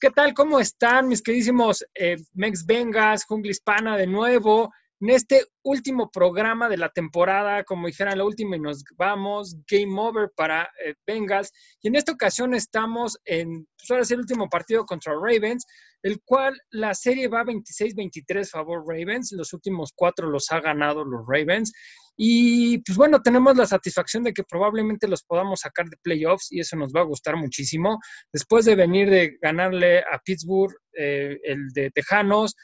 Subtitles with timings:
[0.00, 0.32] ¿Qué tal?
[0.32, 4.72] ¿Cómo están mis queridísimos eh, Mex Vengas, Jungla Hispana de nuevo?
[5.00, 9.94] En este último programa de la temporada, como dijeran la última y nos vamos, Game
[9.96, 11.52] Over para eh, Bengals.
[11.80, 15.64] Y en esta ocasión estamos en, pues ahora el último partido contra Ravens,
[16.02, 19.30] el cual la serie va 26-23 favor Ravens.
[19.32, 21.72] Los últimos cuatro los ha ganado los Ravens.
[22.16, 26.58] Y pues bueno, tenemos la satisfacción de que probablemente los podamos sacar de playoffs y
[26.58, 28.00] eso nos va a gustar muchísimo.
[28.32, 32.56] Después de venir de ganarle a Pittsburgh, eh, el de Tejanos,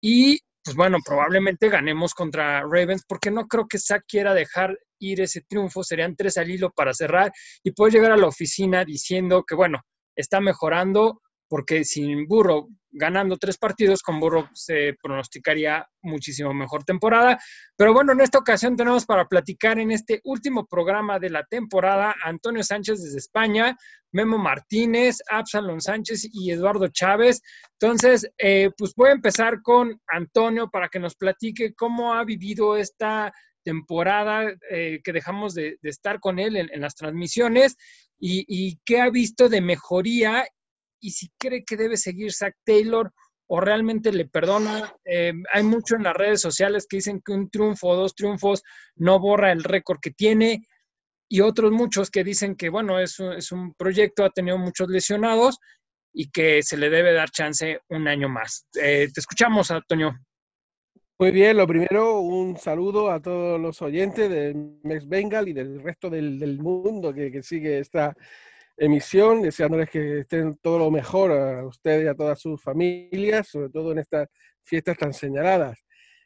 [0.00, 5.20] y pues bueno, probablemente ganemos contra Ravens, porque no creo que Zach quiera dejar ir
[5.20, 5.84] ese triunfo.
[5.84, 7.30] Serían tres al hilo para cerrar
[7.62, 9.82] y poder llegar a la oficina diciendo que, bueno,
[10.16, 11.20] está mejorando,
[11.54, 17.38] porque sin Burro ganando tres partidos, con Burro se pronosticaría muchísimo mejor temporada.
[17.76, 22.16] Pero bueno, en esta ocasión tenemos para platicar en este último programa de la temporada
[22.24, 23.76] Antonio Sánchez desde España,
[24.10, 27.40] Memo Martínez, Absalón Sánchez y Eduardo Chávez.
[27.78, 32.76] Entonces, eh, pues voy a empezar con Antonio para que nos platique cómo ha vivido
[32.76, 37.76] esta temporada eh, que dejamos de, estar con él en, las transmisiones
[38.18, 40.44] y, y, qué ha visto de mejoría
[41.04, 43.12] y si cree que debe seguir Zach Taylor
[43.46, 44.94] o realmente le perdona.
[45.04, 48.62] Eh, hay mucho en las redes sociales que dicen que un triunfo o dos triunfos
[48.96, 50.66] no borra el récord que tiene
[51.28, 55.58] y otros muchos que dicen que, bueno, es, un proyecto, ha tenido muchos lesionados
[56.10, 58.66] y que se le debe dar chance un año más.
[58.80, 60.14] Eh, te escuchamos, Antonio.
[61.18, 65.82] Muy bien, lo primero, un saludo a todos los oyentes de Mex Bengal y del
[65.82, 68.16] resto del, del mundo que, que sigue esta,
[68.76, 73.70] emisión, deseándoles que estén todo lo mejor a ustedes y a todas sus familias, sobre
[73.70, 74.28] todo en estas
[74.64, 75.78] fiestas tan señaladas.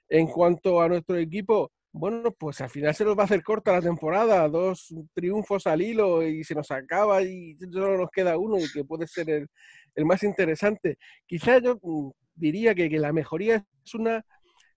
[0.09, 3.73] En cuanto a nuestro equipo, bueno, pues al final se nos va a hacer corta
[3.73, 8.59] la temporada, dos triunfos al hilo y se nos acaba y solo nos queda uno
[8.59, 9.49] y que puede ser el,
[9.95, 10.97] el más interesante.
[11.27, 14.25] Quizá yo mm, diría que, que la mejoría es una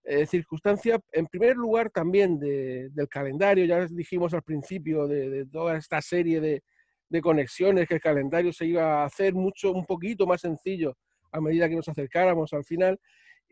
[0.04, 5.46] eh, circunstancia, en primer lugar también de, del calendario, ya dijimos al principio de, de
[5.46, 6.64] toda esta serie de,
[7.12, 10.96] de conexiones, que el calendario se iba a hacer mucho, un poquito más sencillo
[11.34, 13.00] a medida que nos acercáramos al final.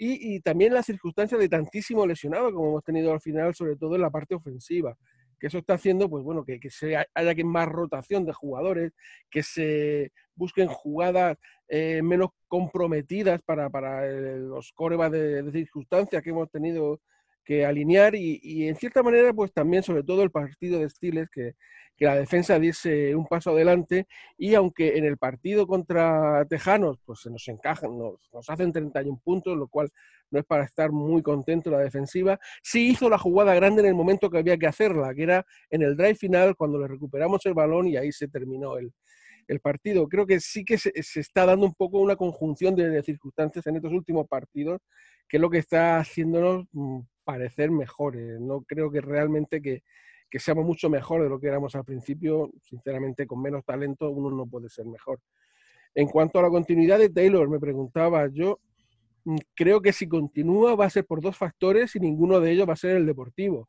[0.01, 4.01] Y, también la circunstancia de tantísimo lesionado como hemos tenido al final, sobre todo en
[4.01, 4.95] la parte ofensiva,
[5.37, 8.93] que eso está haciendo, pues bueno, que, se haya que más rotación de jugadores,
[9.29, 11.37] que se busquen jugadas
[11.67, 17.01] eh, menos comprometidas para, para eh, los corebas de, de circunstancias que hemos tenido
[17.49, 21.55] que alinear y, en cierta manera, pues también sobre todo el partido de Steelers, que,
[21.97, 24.05] que la defensa diese un paso adelante
[24.37, 29.19] y aunque en el partido contra Tejanos pues se nos encajan, nos, nos hacen 31
[29.23, 29.89] puntos, lo cual
[30.29, 33.95] no es para estar muy contento la defensiva, sí hizo la jugada grande en el
[33.95, 37.55] momento que había que hacerla, que era en el drive final cuando le recuperamos el
[37.55, 38.93] balón y ahí se terminó el,
[39.49, 40.07] el partido.
[40.07, 43.91] Creo que sí que se, está dando un poco una conjunción de, circunstancias en estos
[43.91, 44.79] últimos partidos,
[45.27, 48.39] que es lo que está haciéndonos mm, parecer mejores.
[48.39, 49.81] No creo que realmente que
[50.39, 54.45] seamos mucho mejor de lo que éramos al principio, sinceramente con menos talento uno no
[54.45, 55.19] puede ser mejor.
[55.95, 58.59] En cuanto a la continuidad de Taylor, me preguntaba, yo
[59.25, 62.69] mm, creo que si continúa va a ser por dos factores y ninguno de ellos
[62.69, 63.67] va a ser el deportivo.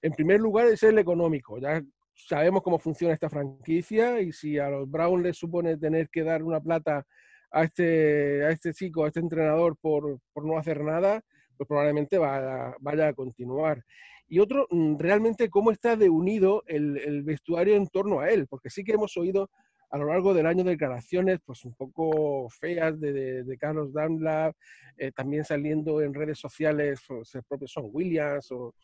[0.00, 1.58] En primer lugar es el económico.
[1.58, 1.82] Ya
[2.14, 6.42] sabemos cómo funciona esta franquicia y si a los Browns les supone tener que dar
[6.42, 7.06] una plata
[7.50, 11.22] a este, a este chico, a este entrenador por, por no hacer nada,
[11.56, 13.84] pues probablemente vaya, vaya a continuar.
[14.28, 18.46] Y otro, mm, realmente cómo está de unido el, el, vestuario en torno a él,
[18.48, 19.50] porque sí que hemos oído
[19.90, 24.56] a lo largo del año declaraciones pues un poco feas de, Carlos Dunlap,
[24.96, 28.74] eh, también saliendo en redes sociales pues, el propio Son Williams o,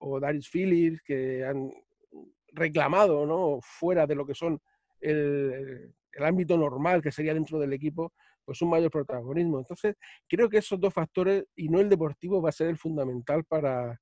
[0.00, 1.70] o Darius Phillips, que han
[2.52, 3.58] reclamado, ¿no?
[3.62, 4.60] fuera de lo que son
[5.00, 8.12] el, el ámbito normal que sería dentro del equipo,
[8.44, 9.58] pues un mayor protagonismo.
[9.58, 9.96] Entonces,
[10.28, 14.00] creo que esos dos factores, y no el deportivo, va a ser el fundamental para,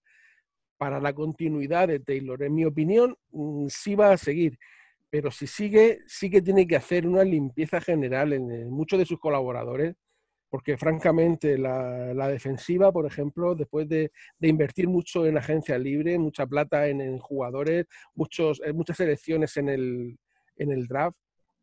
[0.79, 2.43] para la continuidad de Taylor.
[2.43, 4.59] En mi opinión, mm, sí va a seguir,
[5.11, 9.19] pero si sigue, sí que tiene que hacer una limpieza general en, muchos de sus
[9.19, 9.97] colaboradores,
[10.51, 14.11] porque francamente la, la defensiva, por ejemplo, después de,
[14.41, 19.69] invertir mucho en agencia libre, mucha plata en, en jugadores, muchos, eh, muchas elecciones en
[19.69, 20.19] el,
[20.57, 21.17] en el draft,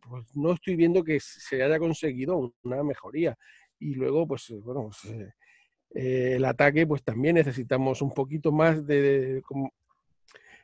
[0.07, 3.35] pues no estoy viendo que se haya conseguido una mejoría.
[3.79, 5.33] Y luego, pues bueno, pues, eh,
[5.95, 9.41] eh, el ataque, pues también necesitamos un poquito más de,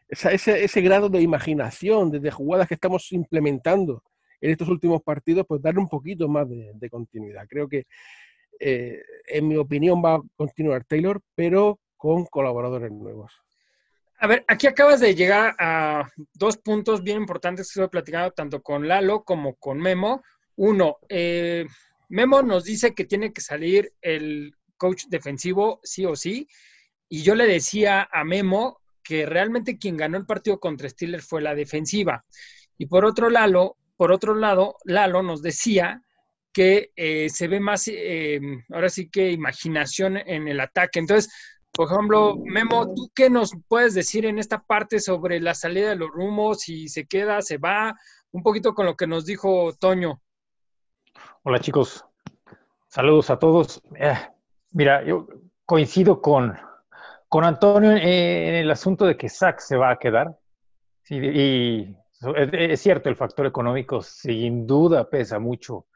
[0.07, 4.03] esa, ese, ese, grado de imaginación, de, de, jugadas que estamos implementando
[4.41, 7.45] en estos últimos partidos, pues darle un poquito más de, de continuidad.
[7.47, 7.85] Creo que,
[8.59, 13.31] eh, en mi opinión, va a continuar Taylor, pero con colaboradores nuevos.
[14.17, 18.61] A ver, aquí acabas de llegar a dos puntos bien importantes que estoy platicando tanto
[18.61, 20.21] con Lalo como con Memo.
[20.55, 21.65] Uno, eh,
[22.09, 26.47] Memo nos dice que tiene que salir el coach defensivo sí o sí.
[27.09, 31.41] Y yo le decía a Memo que realmente quien ganó el partido contra Steelers fue
[31.41, 32.23] la defensiva.
[32.77, 36.01] Y por otro lado, por otro lado, Lalo nos decía
[36.51, 38.42] que eh, se ve más, eh,
[38.74, 40.98] ahora sí que imaginación en el ataque.
[40.98, 41.31] Entonces,
[41.71, 45.98] por ejemplo, Memo, ¿tú qué nos puedes decir en esta parte sobre la salida de
[45.98, 46.62] los rumos?
[46.62, 47.94] Si se queda, se va,
[48.31, 50.19] un poquito con lo que nos dijo Toño.
[51.44, 52.04] Hola chicos,
[52.88, 53.83] saludos a todos.
[54.00, 54.18] Eh,
[54.71, 55.27] mira, yo
[55.63, 56.57] coincido con,
[57.30, 60.39] con Antonio en, el asunto de que Zach se va a quedar.
[61.07, 62.00] y
[62.35, 65.88] es, cierto, el factor económico sin duda pesa mucho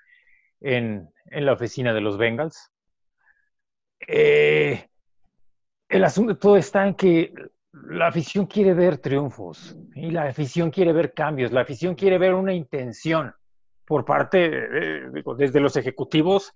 [0.60, 2.72] en, la oficina de los Bengals.
[4.08, 4.88] Eh,
[5.90, 7.34] el asunto todo está en que
[7.72, 12.34] la afición quiere ver triunfos y la afición quiere ver cambios, la afición quiere ver
[12.34, 13.34] una intención
[13.86, 14.50] por parte,
[15.38, 16.54] desde los ejecutivos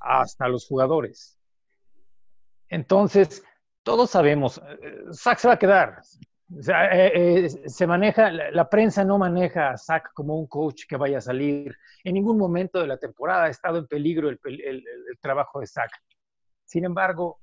[0.00, 1.38] hasta los jugadores.
[2.68, 3.44] Entonces,
[3.84, 4.60] todos sabemos,
[5.12, 6.02] Zach se va a quedar.
[6.48, 11.18] Eh, eh, se maneja, la, prensa no maneja a Zach como un coach que vaya
[11.18, 11.76] a salir.
[12.04, 14.84] En ningún momento de la temporada ha estado en peligro el, el
[15.20, 15.90] trabajo de Zach.
[16.64, 17.40] Sin embargo,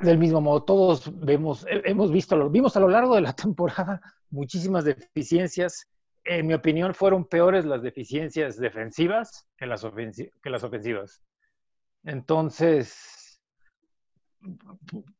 [0.00, 4.00] del mismo modo, todos vemos, hemos visto, lo vimos a lo largo de la temporada
[4.30, 5.88] muchísimas deficiencias.
[6.24, 11.22] En mi opinión, fueron peores las deficiencias defensivas que las, ofensivas.
[12.04, 13.40] Entonces,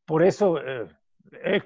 [0.05, 0.87] por eso eh,
[1.31, 1.63] el,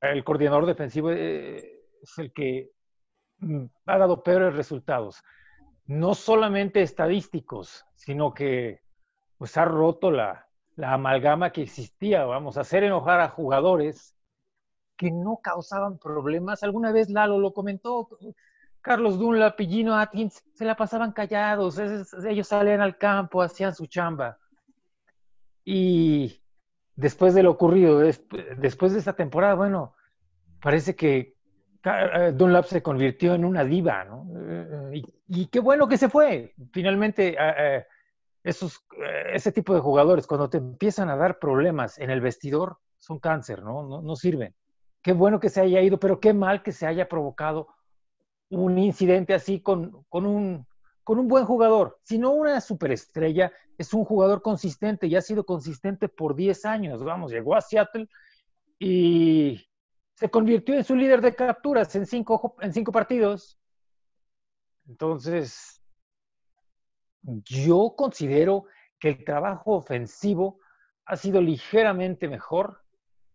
[0.00, 2.70] el, coordinador defensivo eh, es el que
[3.38, 5.22] mm, ha dado peores resultados.
[5.86, 8.80] No solamente estadísticos, sino que
[9.38, 10.46] pues ha roto la,
[10.76, 14.14] la amalgama que existía, vamos, a hacer enojar a jugadores
[14.96, 16.62] que no causaban problemas.
[16.62, 18.08] Alguna vez Lalo lo comentó,
[18.80, 24.38] Carlos Dunlap y Atkins se la pasaban callados, ellos salían al campo, hacían su chamba.
[25.64, 26.39] Y
[26.96, 29.94] después de lo ocurrido, después de esta temporada, bueno,
[30.60, 31.36] parece que
[31.84, 34.26] eh, Dunlap se convirtió en una diva, ¿no?
[34.36, 36.54] Eh, y, qué bueno que se fue.
[36.72, 37.86] Finalmente, eh,
[38.42, 38.84] esos,
[39.32, 43.62] ese tipo de jugadores, cuando te empiezan a dar problemas en el vestidor, son cáncer,
[43.62, 43.82] ¿no?
[43.82, 44.54] No, no sirven.
[45.02, 47.68] Qué bueno que se haya ido, pero qué mal que se haya provocado
[48.50, 50.66] un incidente así con, con, un,
[51.04, 51.98] con un buen jugador.
[52.02, 57.02] Si no una superestrella, es un jugador consistente y ha sido consistente por 10 años.
[57.02, 58.08] Vamos, llegó a Seattle
[58.78, 59.66] y
[60.14, 63.58] se convirtió en su líder de capturas en cinco, en cinco partidos.
[64.86, 65.80] Entonces,
[67.22, 68.64] yo considero
[68.98, 70.60] que el trabajo ofensivo
[71.06, 72.82] ha sido ligeramente mejor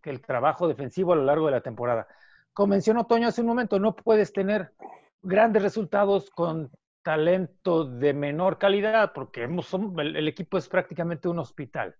[0.01, 2.07] que el trabajo defensivo a lo largo de la temporada.
[2.53, 4.73] Como mencionó Toño hace un momento, no puedes tener
[5.21, 6.71] grandes resultados con
[7.05, 11.95] talento de menor calidad, porque el, equipo es prácticamente un hospital.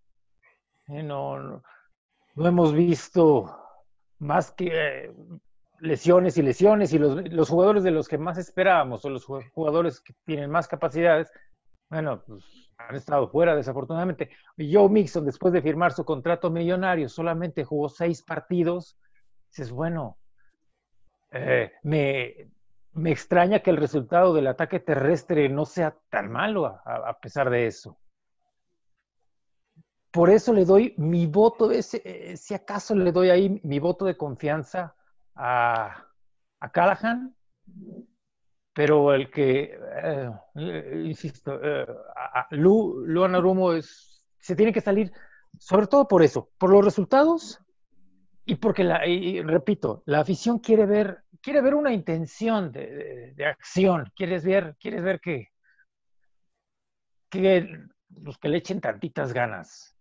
[0.87, 1.61] Eh, no,
[2.35, 3.55] hemos visto
[4.17, 5.13] más que eh,
[5.79, 10.01] lesiones y lesiones, y los, los, jugadores de los que más esperábamos, o los jugadores
[10.01, 11.31] que tienen más capacidades,
[11.87, 12.43] bueno, pues
[12.79, 14.31] han estado fuera desafortunadamente.
[14.57, 18.97] Joe Mixon, después de firmar su contrato millonario, solamente jugó seis partidos.
[19.51, 20.17] Dices, bueno,
[21.31, 22.49] eh, me,
[22.95, 27.67] me, extraña que el resultado del ataque terrestre no sea tan malo a, pesar de
[27.67, 27.97] eso.
[30.11, 34.15] Por eso le doy mi voto, eh, si acaso le doy ahí mi voto de
[34.15, 34.95] confianza
[35.35, 36.05] a,
[36.59, 37.35] a Callahan
[38.75, 40.31] pero el que, eh,
[41.05, 41.87] insisto, eh,
[42.51, 45.13] Lu, Lu es, se tiene que salir,
[45.57, 47.61] sobre todo por eso, por los resultados
[48.45, 53.45] y porque, la, y, repito, la afición quiere ver, quiere ver una intención de, de,
[53.45, 55.49] acción, quieres ver, quieres ver que,
[57.29, 57.67] que
[58.21, 59.95] los que le echen tantitas ganas.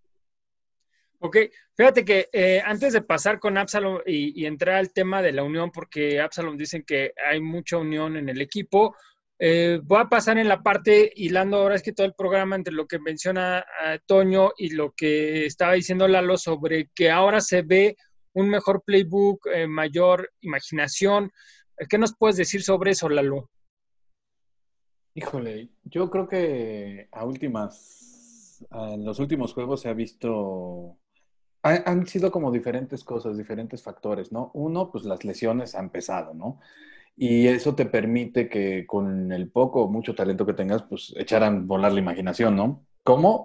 [1.20, 1.38] Ok,
[1.74, 5.70] fíjate que eh, antes de pasar con Absalom y, entrar al tema de la unión,
[5.70, 8.94] porque Absalom dicen que hay mucha unión en el equipo,
[9.38, 12.74] eh, voy a pasar en la parte hilando ahora es que todo el programa entre
[12.74, 17.62] lo que menciona eh, Toño y lo que estaba diciendo Lalo sobre que ahora se
[17.62, 17.96] ve
[18.34, 21.32] un mejor playbook, mayor imaginación.
[21.88, 23.50] ¿Qué nos puedes decir sobre eso, Lalo?
[25.14, 30.98] Híjole, yo creo que a últimas, en los últimos juegos se ha visto
[31.64, 34.50] han sido como diferentes cosas, diferentes factores, ¿no?
[34.52, 36.60] Uno, pues las lesiones han pesado, ¿no?
[37.16, 41.66] Y eso te permite que con el poco o mucho talento que tengas, pues echaran
[41.66, 42.84] volar la imaginación, ¿no?
[43.04, 43.44] ¿Cómo?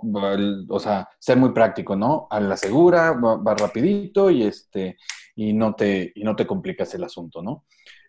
[0.69, 2.27] O sea, ser muy práctico, ¿no?
[2.29, 4.97] A la segura, va, rapidito y, este,
[5.35, 7.65] y, no te, y no te complicas el asunto, ¿no?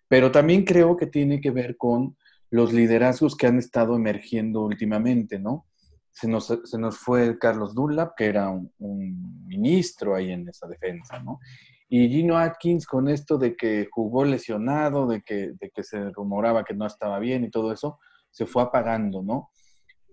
[0.07, 2.17] Pero también creo que tiene que ver con
[2.51, 5.67] los liderazgos que han estado emergiendo últimamente, ¿no?
[6.13, 10.69] Se nos, se nos fue Carlos Dunlap, que era un, un, ministro ahí en esa
[10.69, 11.41] defensa, ¿no?
[11.89, 16.63] Y Gino Atkins con esto de que jugó lesionado, de que, de que se rumoraba
[16.63, 17.99] que no estaba bien y todo eso,
[18.31, 19.51] se fue apagando, ¿no?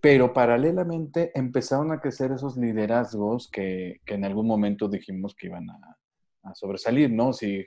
[0.02, 5.70] Pero paralelamente empezaron a crecer esos liderazgos que, que en algún momento dijimos que iban
[5.70, 5.98] a,
[6.44, 7.34] a, sobresalir, ¿no?
[7.34, 7.66] Si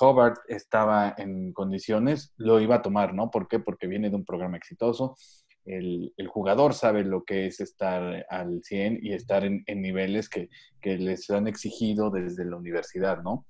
[0.00, 3.30] Hobart estaba en condiciones, lo iba a tomar, ¿no?
[3.30, 3.60] ¿Por qué?
[3.60, 5.16] Porque viene de un programa exitoso.
[5.64, 10.48] El, el jugador sabe lo que es estar al 100 y estar en, niveles que,
[10.80, 13.46] que, les han exigido desde la universidad, ¿no?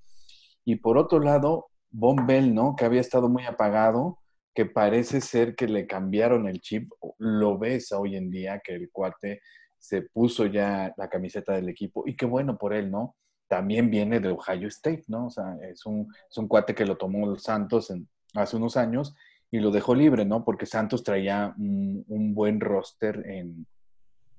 [0.63, 2.75] Y por otro lado, Von Bell, ¿no?
[2.75, 4.19] Que había estado muy apagado,
[4.53, 6.91] que parece ser que le cambiaron el chip.
[7.17, 9.41] Lo ves hoy en día que el cuate
[9.77, 13.15] se puso ya la camiseta del equipo y qué bueno por él, ¿no?
[13.47, 15.27] También viene de Ohio State, ¿no?
[15.27, 18.77] O sea, es un, es un cuate que lo tomó los Santos en, hace unos
[18.77, 19.15] años
[19.51, 20.45] y lo dejó libre, ¿no?
[20.45, 23.67] Porque Santos traía un, un buen roster en,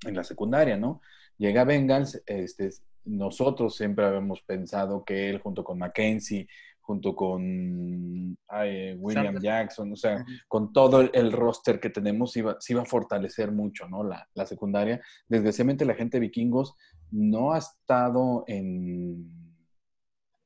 [0.06, 1.02] en, la secundaria, ¿no?
[1.36, 2.70] Llega Bengals, este,
[3.04, 6.48] nosotros siempre habíamos pensado que él junto con Mackenzie
[6.84, 9.40] junto con ay, William Santa.
[9.40, 13.88] Jackson, o sea, con todo el roster que tenemos, iba, se iba a fortalecer mucho,
[13.88, 14.04] ¿no?
[14.04, 15.00] La, la, secundaria.
[15.26, 16.74] Desgraciadamente la gente de vikingos
[17.10, 19.44] no ha estado en...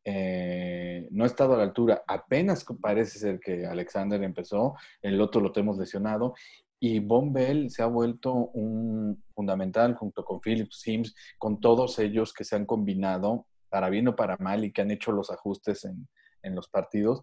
[0.04, 2.02] Eh, no ha estado a la altura.
[2.06, 6.34] Apenas parece ser que Alexander empezó, el otro lo tenemos lesionado,
[6.80, 12.32] y Von Bell se ha vuelto un fundamental junto con Philip Sims, con todos ellos
[12.32, 15.84] que se han combinado para bien o para mal y que han hecho los ajustes
[15.84, 16.08] en,
[16.42, 17.22] en los partidos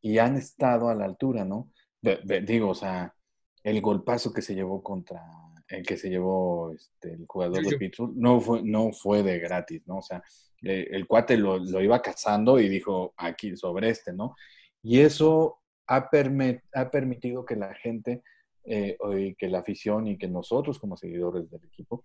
[0.00, 1.70] y han estado a la altura, ¿no?
[2.00, 3.14] De, de, digo, o sea,
[3.62, 5.22] el golpazo que se llevó contra
[5.70, 9.82] el que se llevó este, el jugador de Pittsburgh no fue, no fue de gratis,
[9.86, 9.98] ¿no?
[9.98, 10.22] O sea,
[10.62, 14.34] el cuate lo, lo, iba cazando y dijo aquí sobre este, ¿no?
[14.82, 18.22] Y eso ha, permit, ha permitido que la gente,
[18.64, 22.04] eh, y que la afición y que nosotros como seguidores del equipo,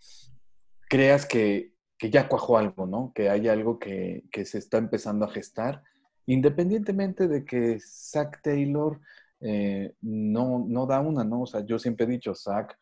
[0.88, 3.12] creas que, que ya cuajó algo, ¿no?
[3.16, 5.84] Que hay algo que, que se está empezando a gestar
[6.26, 9.00] independientemente de que Zach Taylor
[9.42, 11.42] eh, no, no da una, ¿no?
[11.42, 12.78] O sea, yo siempre he dicho, Zach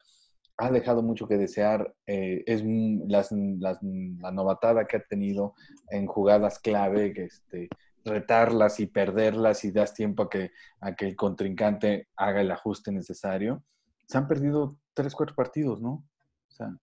[0.57, 2.63] ha dejado mucho que desear, eh, es
[3.07, 5.55] las, las, la novatada que ha tenido
[5.89, 7.69] en jugadas clave, este,
[8.05, 12.91] retarlas y perderlas y das tiempo a que, a que el contrincante haga el ajuste
[12.91, 13.63] necesario.
[14.07, 16.05] Se han perdido tres, cuatro partidos, ¿no?
[16.49, 16.77] O sea,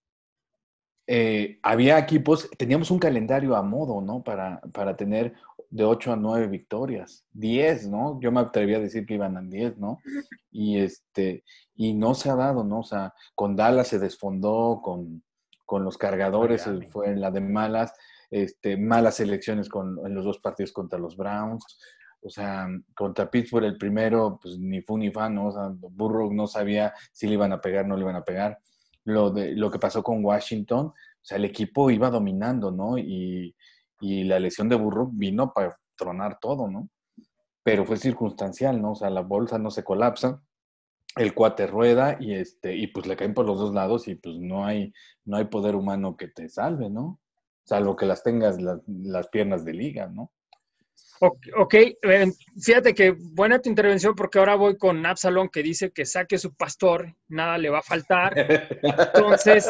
[1.06, 4.22] eh, había equipos, teníamos un calendario a modo, ¿no?
[4.22, 5.34] Para, para tener
[5.70, 8.20] de 8 a 9 victorias, 10, ¿no?
[8.20, 9.98] Yo me atreví a decir que iban a 10, ¿no?
[10.50, 11.44] Y este,
[11.76, 12.80] y no se ha dado, ¿no?
[12.80, 15.22] O sea, con Dallas se desfondó, con,
[15.64, 16.86] con los cargadores Miami.
[16.86, 17.94] fue en la de malas,
[18.30, 21.64] este, malas elecciones con, en los dos partidos contra los Browns.
[22.22, 25.46] O sea, contra Pittsburgh el primero, pues ni fu ni fa, ¿no?
[25.46, 28.58] O sea, Burrow no sabía si le iban a pegar, no le iban a pegar.
[29.04, 32.98] Lo, de, lo que pasó con Washington, o sea, el equipo iba dominando, ¿no?
[32.98, 33.54] Y,
[34.00, 36.88] y la lesión de Burro vino para tronar todo, ¿no?
[37.62, 38.92] Pero fue circunstancial, ¿no?
[38.92, 40.42] O sea, la bolsa no se colapsa,
[41.16, 44.36] el cuate rueda y este y pues le caen por los dos lados y pues
[44.36, 44.92] no hay
[45.24, 47.20] no hay poder humano que te salve, ¿no?
[47.64, 50.32] Salvo que las tengas las, las piernas de liga, ¿no?
[51.22, 51.98] Ok, okay.
[52.58, 56.54] fíjate que buena tu intervención porque ahora voy con Absalón que dice que saque su
[56.54, 58.32] pastor, nada le va a faltar.
[58.82, 59.68] Entonces,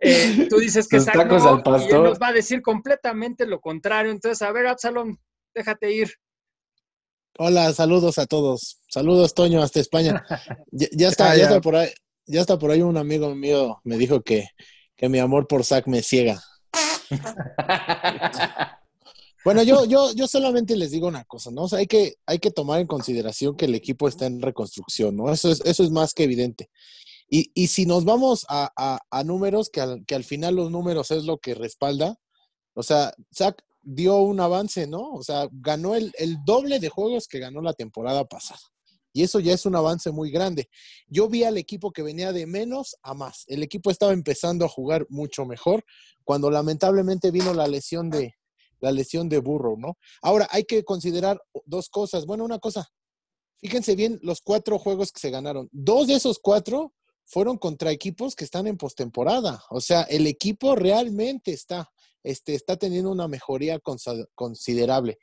[0.00, 1.90] eh, tú dices que Zach no, al pastor.
[1.90, 4.10] y él nos va a decir completamente lo contrario.
[4.10, 5.16] Entonces, a ver, Absalom,
[5.54, 6.12] déjate ir.
[7.38, 8.80] Hola, saludos a todos.
[8.88, 10.24] Saludos, Toño, hasta España.
[10.72, 11.42] Ya, ya está, ah, ya.
[11.42, 11.44] ya.
[11.44, 11.88] está por ahí,
[12.26, 14.48] ya está por ahí un amigo mío me dijo que,
[14.94, 16.42] que mi amor por Zach me ciega.
[19.46, 21.62] Bueno, yo, yo, yo solamente les digo una cosa, ¿no?
[21.62, 25.14] O sea, hay que, hay que tomar en consideración que el equipo está en reconstrucción,
[25.14, 25.32] ¿no?
[25.32, 26.68] Eso es, eso es más que evidente.
[27.28, 31.10] Y, y si nos vamos a, a, números, que al, que al, final los números
[31.10, 32.20] es lo que respalda,
[32.74, 35.12] o sea, Zach dio un avance, ¿no?
[35.12, 38.60] O sea, ganó el, el doble de juegos que ganó la temporada pasada.
[39.12, 40.68] Y eso ya es un avance muy grande.
[41.06, 43.44] Yo vi al equipo que venía de menos a más.
[43.46, 45.84] El equipo estaba empezando a jugar mucho mejor
[46.22, 48.34] cuando lamentablemente vino la lesión de
[48.80, 49.96] la lesión de Burrow, ¿no?
[50.20, 52.26] Ahora hay que considerar dos cosas.
[52.26, 52.90] Bueno, una cosa.
[53.58, 55.70] Fíjense bien los cuatro juegos que se ganaron.
[55.72, 56.92] Dos de esos cuatro
[57.26, 59.62] fueron contra equipos que están en postemporada.
[59.70, 61.90] O sea, el equipo realmente está,
[62.22, 63.80] este, está teniendo una mejoría
[64.34, 65.18] considerable.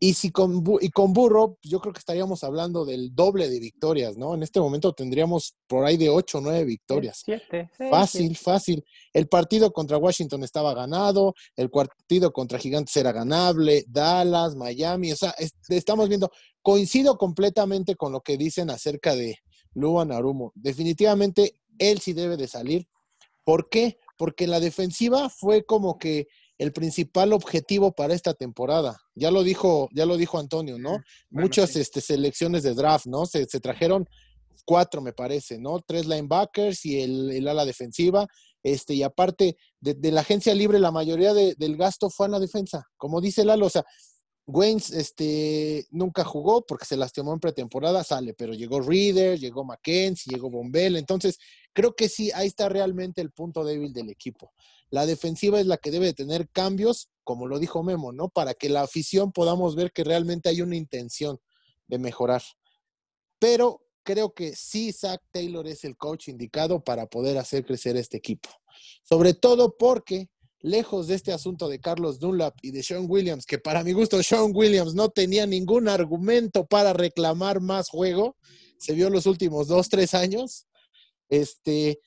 [0.00, 4.18] Y si con, y con Burro, yo creo que estaríamos hablando del doble de victorias,
[4.18, 4.34] ¿no?
[4.34, 7.22] En este momento tendríamos por ahí de 8 o 9 victorias.
[7.24, 8.34] Siete, seis, fácil, siete.
[8.34, 8.84] fácil.
[9.14, 15.16] El partido contra Washington estaba ganado, el partido contra Gigantes era ganable, Dallas, Miami, o
[15.16, 16.30] sea, es, estamos viendo,
[16.60, 19.38] coincido completamente con lo que dicen acerca de,
[19.74, 20.52] Luan Arumo.
[20.54, 22.88] Definitivamente él sí debe de salir.
[23.44, 23.98] ¿Por qué?
[24.16, 26.28] Porque la defensiva fue como que
[26.58, 29.00] el principal objetivo para esta temporada.
[29.14, 30.98] Ya lo dijo, ya lo dijo Antonio, ¿no?
[31.30, 33.26] Muchas este, selecciones de draft, ¿no?
[33.26, 34.08] Se, trajeron
[34.64, 35.80] cuatro, me parece, ¿no?
[35.80, 38.26] Tres linebackers y el, ala defensiva.
[38.62, 42.86] Este, y aparte de, la agencia libre, la mayoría del gasto fue en la defensa.
[42.96, 43.84] Como dice Lalo, o sea,
[44.46, 50.32] Waynes este, nunca jugó porque se lastimó en pretemporada, sale, pero llegó Reader, llegó Mackenzie,
[50.32, 50.96] llegó Bombell.
[50.96, 51.38] Entonces,
[51.72, 54.52] creo que sí, ahí está realmente el punto débil del equipo.
[54.90, 58.28] La defensiva es la que debe tener cambios, como lo dijo Memo, ¿no?
[58.28, 61.40] Para que la afición podamos ver que realmente hay una intención
[61.86, 62.42] de mejorar.
[63.38, 68.18] Pero creo que sí, Zach Taylor es el coach indicado para poder hacer crecer este
[68.18, 68.50] equipo.
[69.02, 70.28] Sobre todo porque
[70.64, 74.22] lejos de este asunto de Carlos Dunlap y de Sean Williams, que para mi gusto
[74.22, 78.36] Sean Williams no tenía ningún argumento para reclamar más juego,
[78.78, 80.66] se vio los últimos dos, tres años,
[81.28, 82.00] este,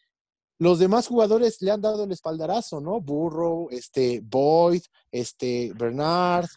[0.57, 2.99] los demás jugadores le han dado el espaldarazo, ¿no?
[2.99, 6.47] Burrow, este, Boyd, este, Bernard.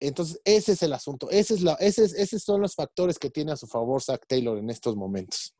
[0.00, 1.30] Entonces, ese es el asunto.
[1.30, 4.68] Ese es ese esos son los factores que tiene a su favor Zach Taylor en
[4.68, 5.54] estos momentos.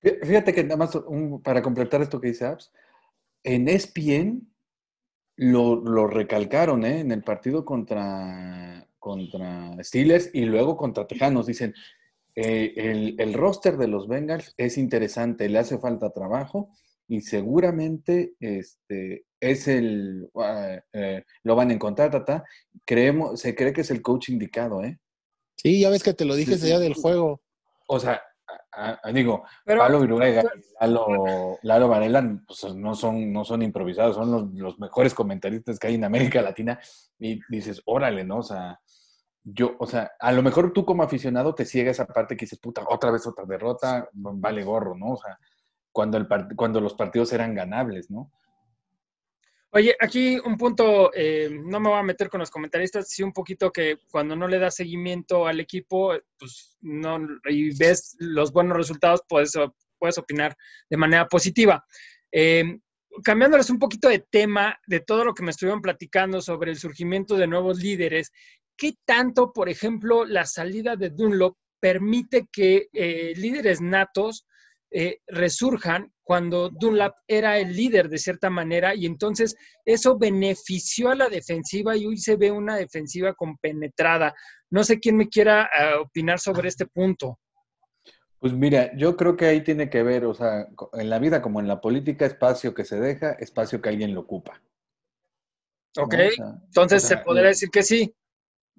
[0.00, 0.96] Fíjate que nada más
[1.42, 2.70] para completar esto que dice Abs,
[3.44, 4.52] en ESPN
[5.36, 7.00] lo, lo recalcaron ¿eh?
[7.00, 11.46] en el partido contra, contra Steelers y luego contra Tejanos.
[11.46, 11.74] Dicen,
[12.34, 16.70] eh, el, el, roster de los Bengals es interesante, le hace falta trabajo
[17.08, 22.44] y seguramente este, es el, ah, eh, lo van a encontrar, tata.
[22.84, 24.98] Creemos, se cree que es el coach indicado, ¿eh?
[25.56, 27.40] Sí, ya ves que te lo dije ese día del juego.
[27.88, 28.22] O sea,
[29.12, 34.52] digo, Pablo Viruega y Lalo, Lalo Varela pues, no, son, no son improvisados, son los,
[34.54, 36.78] los, mejores comentaristas que hay en América Latina.
[37.18, 38.38] Y dices, órale, ¿no?
[38.38, 38.80] O sea,
[39.42, 42.58] yo, o sea, a lo mejor tú como aficionado te ciega esa parte que dices,
[42.58, 45.12] puta, otra vez otra derrota, vale gorro, ¿no?
[45.12, 45.38] O sea,
[45.90, 48.30] cuando, el cuando los partidos eran ganables, ¿no?
[49.78, 53.32] Oye, aquí un punto, eh, no me voy a meter con los comentaristas, sí un
[53.32, 58.76] poquito que cuando no le das seguimiento al equipo, pues no, y ves los buenos
[58.76, 59.52] resultados, puedes,
[59.96, 60.56] puedes opinar
[60.90, 61.86] de manera positiva.
[62.32, 62.80] Eh,
[63.22, 67.36] cambiándoles un poquito de tema de todo lo que me estuvieron platicando sobre el surgimiento
[67.36, 68.32] de nuevos líderes,
[68.76, 74.44] ¿qué tanto, por ejemplo, la salida de Dunlop permite que eh, líderes natos
[74.90, 81.14] eh, resurjan cuando Dunlap era el líder de cierta manera y entonces eso benefició a
[81.14, 84.34] la defensiva y hoy se ve una defensiva compenetrada.
[84.70, 87.38] No sé quién me quiera eh, opinar sobre este punto.
[88.38, 91.60] Pues mira, yo creo que ahí tiene que ver, o sea, en la vida como
[91.60, 94.62] en la política, espacio que se deja, espacio que alguien lo ocupa.
[95.98, 96.14] Ok,
[96.66, 98.14] entonces se podría decir que sí.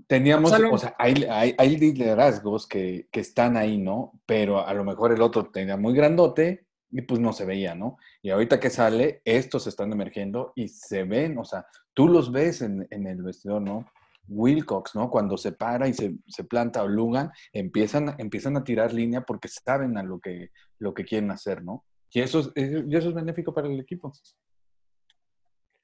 [0.07, 1.25] Teníamos, o sea, hay,
[1.57, 4.19] hay, liderazgos que, que, están ahí, ¿no?
[4.25, 7.97] Pero a lo mejor el otro tenía muy grandote y pues no se veía, ¿no?
[8.21, 12.61] Y ahorita que sale, estos están emergiendo y se ven, o sea, tú los ves
[12.61, 13.85] en, en el vestidor, ¿no?
[14.27, 15.09] Wilcox, ¿no?
[15.09, 19.47] Cuando se para y se, se, planta o Lugan, empiezan, empiezan a tirar línea porque
[19.47, 21.85] saben a lo que, lo que quieren hacer, ¿no?
[22.11, 24.11] Y eso es, y eso es benéfico para el equipo.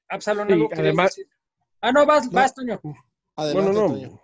[0.08, 1.20] Absalón, además...
[1.80, 2.80] Ah, no, vas, vas, Toño.
[3.36, 4.20] Adelante, no, no.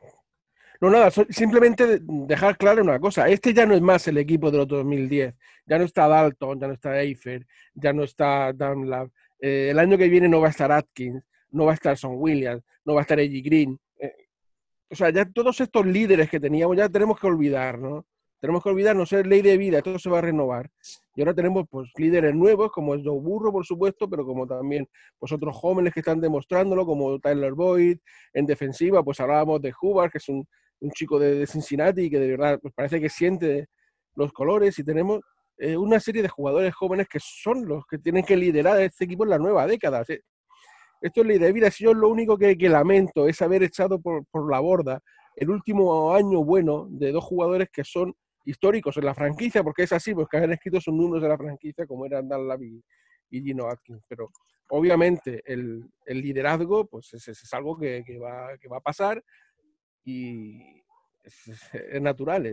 [0.83, 3.29] No, nada, simplemente dejar claro una cosa.
[3.29, 5.33] Este ya no es más el equipo de los 2010.
[5.65, 9.09] Ya no está Dalton, ya no está Eifer, ya no está Dunlap.
[9.41, 12.15] Eh, el año que viene no va a estar Atkins, no va a estar Son
[12.17, 13.79] Williams, no va a estar Eddie Green.
[14.01, 14.13] Eh,
[14.91, 18.05] o sea, ya todos estos líderes que teníamos ya tenemos que olvidar, ¿no?
[18.41, 20.69] Tenemos que olvidarnos, ser ley de vida, todo se va a renovar.
[21.15, 24.89] Y ahora tenemos pues líderes nuevos, como es Joe Burro, por supuesto, pero como también
[25.19, 27.99] pues otros jóvenes que están demostrándolo, como Tyler Boyd.
[28.33, 30.47] En defensiva, pues hablábamos de Hubbard, que es un,
[30.95, 33.69] chico de, Cincinnati que de verdad pues, parece que siente
[34.15, 34.79] los colores.
[34.79, 35.21] Y tenemos
[35.59, 39.25] eh, una serie de jugadores jóvenes que son los que tienen que liderar este equipo
[39.25, 40.01] en la nueva década.
[40.01, 41.71] Esto es ley de vida.
[41.71, 45.01] Si yo lo único que, lamento es haber echado por, por la borda
[45.37, 49.93] el último año bueno de dos jugadores que son históricos en la franquicia, porque es
[49.93, 52.83] así, porque han escrito sus números de la franquicia, como eran Dan y,
[53.31, 54.03] y Gino Atkins.
[54.09, 54.31] Pero
[54.71, 59.23] obviamente el, liderazgo, pues es, algo que, va, que va a pasar
[60.05, 60.83] y
[61.23, 62.47] es, natural,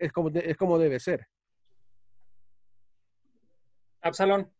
[0.00, 1.26] es, como, es como debe ser.
[4.02, 4.52] Absalón.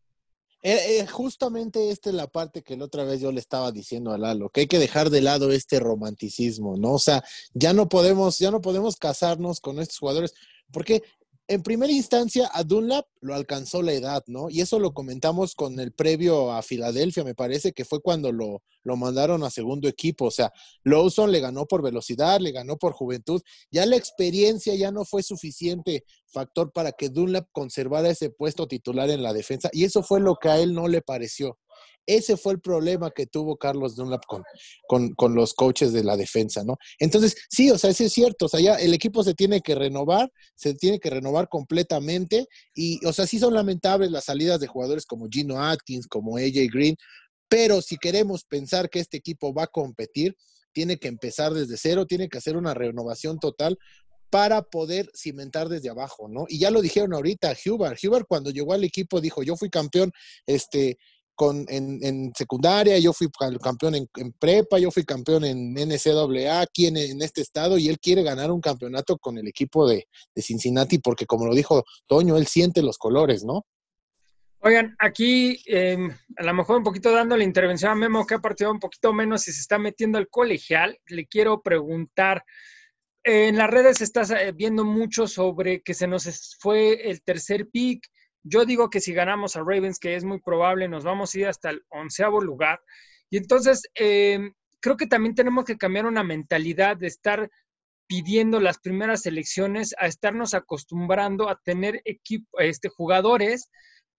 [0.62, 4.12] Eh, eh, justamente esta es la parte que la otra vez yo le estaba diciendo
[4.12, 6.92] a Lalo, que hay que dejar de lado este romanticismo, ¿no?
[6.92, 7.22] O sea,
[7.52, 10.32] ya no podemos, ya no podemos casarnos con estos jugadores.
[10.72, 11.02] Porque
[11.46, 14.48] en primera instancia, a Dunlap lo alcanzó la edad, ¿no?
[14.48, 18.62] Y eso lo comentamos con el previo a Filadelfia, me parece que fue cuando lo,
[18.82, 20.26] lo mandaron a segundo equipo.
[20.26, 20.52] O sea,
[20.84, 23.42] Lawson le ganó por velocidad, le ganó por juventud.
[23.70, 29.10] Ya la experiencia ya no fue suficiente factor para que Dunlap conservara ese puesto titular
[29.10, 29.68] en la defensa.
[29.72, 31.58] Y eso fue lo que a él no le pareció.
[32.06, 36.62] Ese fue el problema que tuvo Carlos Dunlap con, con, los coaches de la defensa,
[36.64, 36.76] ¿no?
[36.98, 39.74] Entonces, sí, o sea, eso es cierto, o sea, ya el equipo se tiene que
[39.74, 44.66] renovar, se tiene que renovar completamente y, o sea, sí son lamentables las salidas de
[44.66, 46.96] jugadores como Gino Atkins, como AJ Green,
[47.48, 50.36] pero si queremos pensar que este equipo va a competir,
[50.72, 53.78] tiene que empezar desde cero, tiene que hacer una renovación total
[54.34, 56.46] para poder cimentar desde abajo, ¿no?
[56.48, 60.10] Y ya lo dijeron ahorita, Huber, Huber cuando llegó al equipo dijo, yo fui campeón,
[60.46, 60.98] este,
[61.34, 63.28] con, en, secundaria, yo fui
[63.62, 68.22] campeón en, prepa, yo fui campeón en NCAA aquí en, este estado y él quiere
[68.22, 72.82] ganar un campeonato con el equipo de, Cincinnati porque como lo dijo Toño, él siente
[72.82, 73.66] los colores, ¿no?
[74.60, 78.38] Oigan, aquí em, a lo mejor un poquito dando la intervención a Memo que ha
[78.38, 82.44] partido un poquito menos y se está metiendo al colegial, le quiero preguntar,
[83.24, 88.06] en las redes estás eh, viendo mucho sobre que se nos fue el tercer pick,
[88.44, 91.46] yo digo que si ganamos a Ravens, que es muy probable, nos vamos a ir
[91.46, 92.80] hasta el onceavo lugar.
[93.30, 94.38] Y entonces, eh,
[94.80, 97.50] creo que también tenemos que cambiar una mentalidad de estar
[98.06, 103.70] pidiendo las primeras elecciones a estarnos acostumbrando a tener equipo, este, jugadores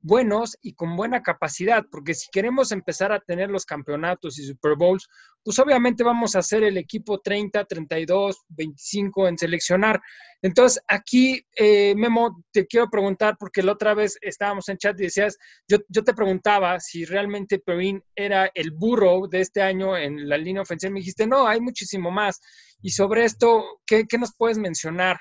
[0.05, 4.75] buenos y con buena capacidad, porque si queremos empezar a tener los campeonatos y Super
[4.77, 5.07] Bowls,
[5.43, 9.99] pues obviamente vamos a ser el equipo 30, 32, 25 en seleccionar.
[10.43, 15.05] Entonces, aquí, eh, Memo, te quiero preguntar, porque la otra vez estábamos en chat y
[15.05, 15.37] decías,
[15.67, 20.37] yo, yo te preguntaba si realmente Perrin era el burro de este año en la
[20.37, 22.39] línea ofensiva, me dijiste, no, hay muchísimo más.
[22.79, 25.17] Y sobre esto, ¿qué, qué nos puedes mencionar?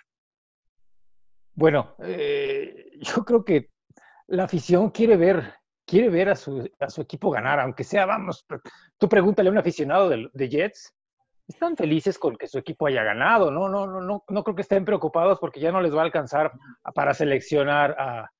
[1.54, 3.73] Bueno, eh, yo creo que
[4.28, 5.54] la afición quiere ver,
[5.86, 8.46] quiere ver a su, a su equipo ganar, aunque sea, vamos,
[8.98, 10.94] tú pregúntale a un aficionado de, Jets,
[11.46, 14.62] están felices con que su equipo haya ganado, no, no, no, no, no creo que
[14.62, 16.52] estén preocupados porque ya no les va a alcanzar
[16.94, 18.30] para seleccionar a,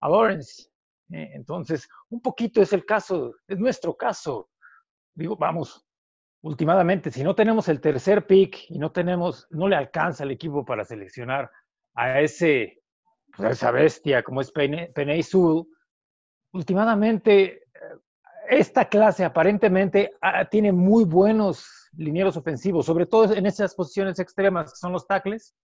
[0.00, 0.68] Lawrence.
[1.10, 4.50] Eh, entonces, un poquito es el caso, es nuestro caso.
[5.14, 5.84] Digo, vamos,
[6.42, 10.64] últimamente, si no tenemos el tercer pick y no tenemos, no le alcanza el equipo
[10.64, 11.50] para seleccionar
[11.94, 12.77] a ese
[13.36, 15.64] pues, esa bestia como es Peney Sewell,
[16.52, 17.60] últimamente eh,
[18.50, 24.72] esta clase aparentemente ah, tiene muy buenos linieros ofensivos, sobre todo en esas posiciones extremas
[24.72, 25.54] que son los tackles.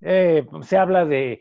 [0.00, 1.40] Eh, se habla de eh,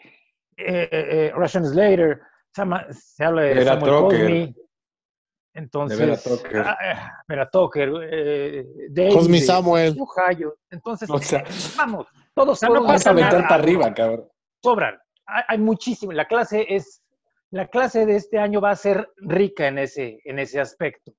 [0.58, 4.56] eh Russian Slater, se, habla de Samuel Cosmi.
[5.56, 6.66] Entonces, de
[7.28, 7.92] Vera Tucker,
[8.90, 9.96] David, Cosmi Samuel.
[10.72, 11.08] Entonces,
[11.78, 14.28] vamos, todos, no pasa a meter para arriba, cabrón.
[14.64, 16.12] Sobran hay, muchísimo.
[16.12, 17.02] La clase es,
[17.52, 21.14] la clase de este año va a ser rica en ese, en ese aspecto.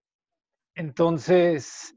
[0.75, 1.95] Entonces,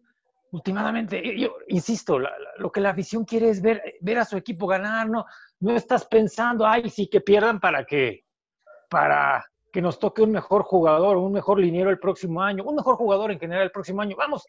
[0.51, 5.09] últimamente, yo insisto, lo que la afición quiere es ver, ver a su equipo ganar,
[5.09, 5.25] no,
[5.59, 8.25] no estás pensando, ay, sí, que pierdan para que,
[8.89, 12.95] para que nos toque un mejor jugador, un mejor liniero el próximo año, un mejor
[12.95, 14.15] jugador en general el próximo año.
[14.15, 14.45] Vamos,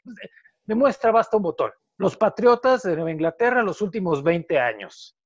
[0.64, 1.70] demuestra, basta un botón.
[1.96, 5.16] Los Patriotas de Nueva Inglaterra los últimos 20 años.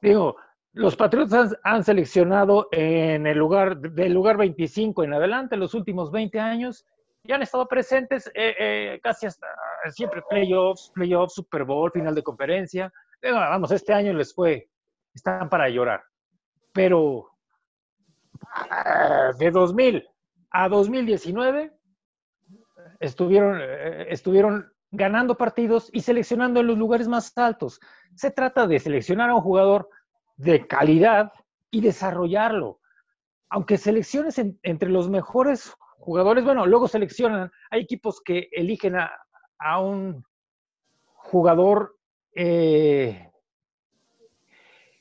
[0.00, 0.36] Digo,
[0.72, 6.38] los Patriotas han, seleccionado en el lugar, del lugar 25 en adelante, los últimos 20
[6.38, 6.86] años,
[7.24, 9.46] y han estado presentes eh, eh, casi hasta
[9.90, 12.92] siempre playoffs, playoffs, Super Bowl, final de conferencia.
[13.22, 14.68] vamos, este año les fue,
[15.14, 16.02] están para llorar.
[16.72, 17.30] Pero
[18.70, 20.08] ah, de 2000
[20.52, 21.72] a 2019
[23.00, 27.80] estuvieron, eh, estuvieron ganando partidos y seleccionando en los lugares más altos.
[28.14, 29.88] Se trata de seleccionar a un jugador
[30.40, 31.32] de calidad
[31.70, 32.80] y desarrollarlo.
[33.50, 40.24] Aunque selecciones entre los mejores jugadores, bueno, luego seleccionan, hay equipos que eligen a, un
[41.14, 41.96] jugador
[42.34, 43.30] eh,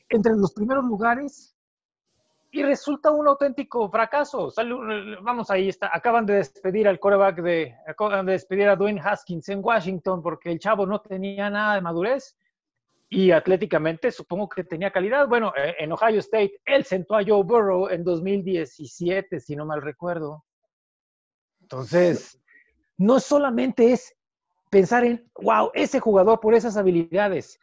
[0.09, 1.55] entre los primeros lugares
[2.51, 4.51] y resulta un auténtico fracaso.
[5.21, 5.89] vamos, ahí está.
[5.93, 10.51] Acaban de despedir al coreback de, acaban de despedir a Dwayne Haskins en Washington porque
[10.51, 12.35] el chavo no tenía nada de madurez
[13.09, 15.27] y atléticamente supongo que tenía calidad.
[15.27, 19.81] Bueno, eh, en Ohio State, él sentó a Joe Burrow en 2017, si no mal
[19.81, 20.45] recuerdo.
[21.61, 22.39] Entonces,
[22.97, 24.15] no solamente es
[24.69, 27.59] pensar en, wow, ese jugador por esas habilidades.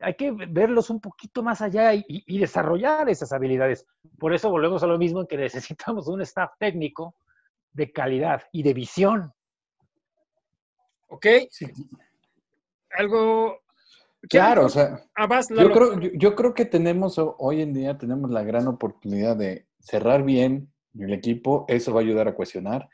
[0.00, 3.86] Hay que verlos un poquito más allá y, desarrollar esas habilidades.
[4.18, 7.14] Por eso volvemos a lo mismo en que necesitamos un staff técnico
[7.72, 9.32] de calidad y de visión.
[11.08, 11.26] Ok.
[12.90, 13.60] Algo
[14.28, 15.00] Claro, o sea,
[15.62, 19.36] yo creo, yo, yo creo que tenemos ho- hoy en día tenemos la gran oportunidad
[19.36, 22.88] de cerrar bien el equipo, eso va a ayudar a cohesionar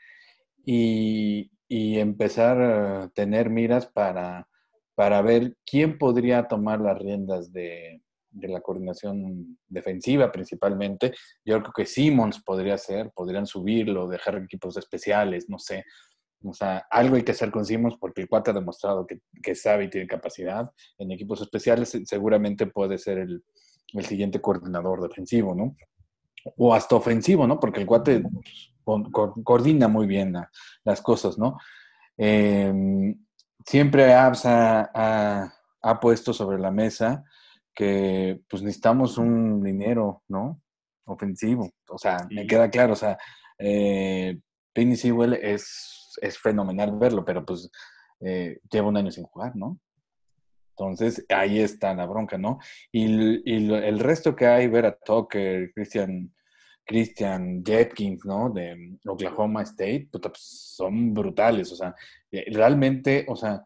[0.65, 4.47] y, y empezar a tener miras para,
[4.95, 11.13] para ver quién podría tomar las riendas de, de la coordinación defensiva principalmente.
[11.43, 15.83] Yo creo que Simmons podría ser, podrían subirlo, dejar equipos especiales, no sé.
[16.45, 19.55] O sea, algo hay que hacer con Simmons porque el cuate ha demostrado que, que
[19.55, 21.89] sabe y tiene capacidad en equipos especiales.
[21.89, 23.43] se- Seguramente puede ser el,
[23.93, 25.75] el siguiente coordinador defensivo, ¿no?
[26.57, 27.59] O hasta ofensivo, ¿no?
[27.59, 28.21] Porque el cuate
[28.83, 30.49] co- co- coordina muy bien la-
[30.83, 31.57] las cosas, ¿no?
[32.17, 33.15] Eh,
[33.65, 37.23] siempre Abs ha, ha- ha puesto sobre la mesa
[37.73, 40.61] que pues necesitamos un dinero, ¿no?
[41.05, 41.69] Ofensivo.
[41.89, 43.17] O sea, me queda claro, o sea,
[43.59, 44.39] eh,
[44.73, 47.69] Penny Sewell es, es fenomenal verlo, pero pues
[48.21, 49.79] eh, lleva un año sin jugar, ¿no?
[50.77, 52.59] Entonces, ahí está la bronca, ¿no?
[52.91, 56.33] Y, y el resto que hay, ver a Tucker, Christian,
[56.85, 58.49] Christian Jetkins, ¿no?
[58.49, 60.43] De Oklahoma State, puta, pues,
[60.75, 61.95] son brutales, o sea,
[62.31, 63.63] eh, realmente, o sea,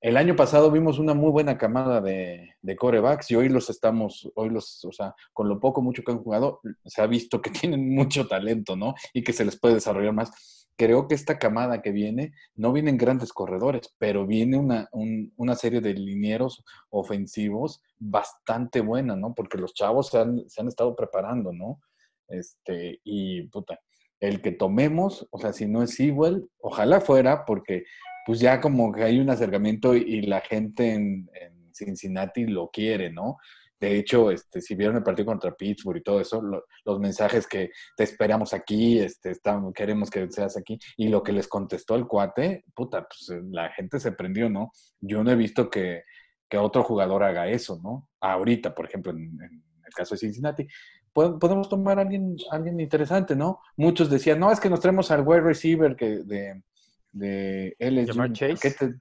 [0.00, 4.30] el año pasado vimos una muy buena camada de, de corebacks y hoy los estamos,
[4.36, 7.50] hoy los, o sea, con lo poco, mucho que han jugado, se ha visto que
[7.50, 8.94] tienen mucho talento, ¿no?
[9.12, 10.67] Y que se les puede desarrollar más.
[10.78, 15.56] Creo que esta camada que viene, no vienen grandes corredores, pero viene una, un- una
[15.56, 19.34] serie de linieros ofensivos bastante buena, ¿no?
[19.34, 21.80] Porque los chavos se han, se han estado preparando, ¿no?
[22.28, 23.80] Este, y puta,
[24.20, 27.84] el que tomemos, o sea, si no es Sewell, ojalá fuera, porque
[28.24, 33.10] pues ya como que hay un acercamiento y, la gente en, en Cincinnati lo quiere,
[33.10, 33.38] ¿no?
[33.80, 37.46] De hecho, este, si vieron el partido contra Pittsburgh y todo eso, lo- los mensajes
[37.46, 41.94] que te esperamos aquí, este, estamos, queremos que seas aquí, y lo que les contestó
[41.94, 44.72] el cuate, puta, pues eh, la gente se prendió, ¿no?
[45.00, 46.02] Yo no he visto que,
[46.48, 48.08] que otro jugador haga eso, ¿no?
[48.20, 50.66] Ahorita, por ejemplo, en, en el caso de Cincinnati,
[51.14, 53.60] pod- podemos tomar a alguien, alguien interesante, ¿no?
[53.76, 56.62] Muchos decían, no, es que nos traemos al wide receiver que de,
[57.12, 58.06] de LSU.
[58.12, 58.56] Jamar ¿Para Chase.
[58.60, 58.94] qué te-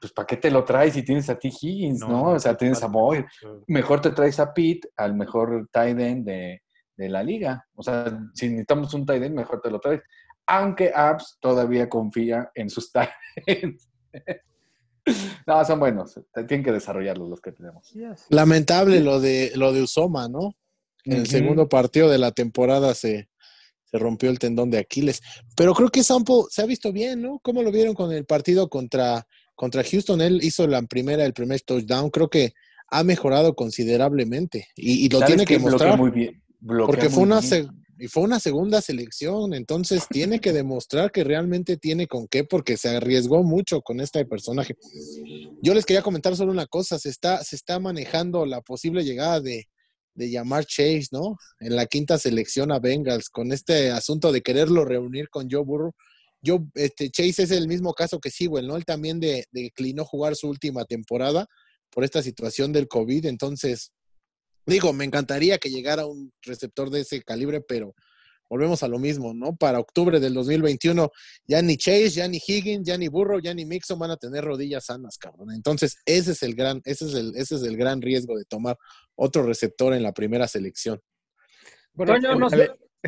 [0.00, 1.48] pues, ¿para qué te lo traes si tienes a T.
[1.48, 2.30] Higgins, no?
[2.30, 3.24] o sea, tienes a Boyd.
[3.66, 6.62] Mejor te traes a Pete, al mejor tight end de,
[6.96, 7.66] de la liga.
[7.74, 10.00] O sea, si necesitamos un tight end, mejor te lo traes.
[10.46, 13.10] Aunque Abs todavía confía en sus tight
[13.46, 13.88] ends.
[15.46, 16.18] no, son buenos.
[16.48, 17.90] Tienen que desarrollarlos los que tenemos.
[17.90, 18.24] Yes.
[18.30, 20.56] Lamentable lo de lo de Usoma, ¿no?
[21.04, 23.30] En el segundo partido de la temporada se,
[23.84, 25.22] se rompió el tendón de Aquiles.
[25.56, 27.38] Pero creo que Sampo se ha visto bien, ¿no?
[27.42, 29.26] ¿Cómo lo vieron con el partido contra,
[29.60, 30.22] contra Houston?
[30.22, 32.08] Él hizo la primera, el primer touchdown.
[32.08, 32.54] Creo que
[32.88, 35.98] ha mejorado considerablemente y, y lo ¿Sabes tiene que mostrar.
[35.98, 36.42] muy bien.
[36.66, 37.68] Porque muy fue una, bien.
[37.98, 42.78] y fue una segunda selección, entonces tiene que demostrar que realmente tiene con qué, porque
[42.78, 44.76] se arriesgó mucho con este personaje.
[45.62, 49.42] Yo les quería comentar solo una cosa, se está, se está manejando la posible llegada
[49.42, 49.66] de,
[50.14, 51.36] de llamar Chase, ¿no?
[51.60, 55.92] En la quinta selección a Bengals, con este asunto de quererlo reunir con Joe Burrow.
[56.42, 58.76] Yo, este, Chase es el mismo caso que Sewell, ¿no?
[58.76, 61.46] Él también de- declinó jugar su última temporada
[61.90, 63.92] por esta situación del COVID, entonces
[64.66, 67.94] Digo, me encantaría que llegara un receptor de ese calibre, pero
[68.48, 69.56] volvemos a lo mismo, ¿no?
[69.56, 71.10] Para octubre del 2021,
[71.46, 74.44] ya ni Chase, ya ni Higgins, ya ni Burrow, ya ni Mixon van a tener
[74.44, 75.52] rodillas sanas, cabrón.
[75.52, 78.76] Entonces, ese es el gran, ese es el, ese es el gran riesgo de tomar
[79.16, 81.00] otro receptor en la primera selección.
[81.92, 82.38] Bueno, Toño,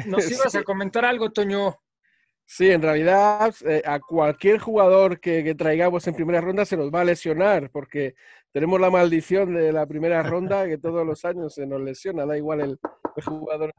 [0.07, 1.77] nos ibas a comentar algo, Toño.
[2.55, 6.93] Sí, en realidad eh, a cualquier jugador que, que traigamos en primera ronda se nos
[6.93, 8.15] va a lesionar porque
[8.53, 12.37] tenemos la maldición de la primera ronda que todos los años se nos lesiona, da
[12.37, 12.79] igual el,
[13.17, 13.73] el jugador.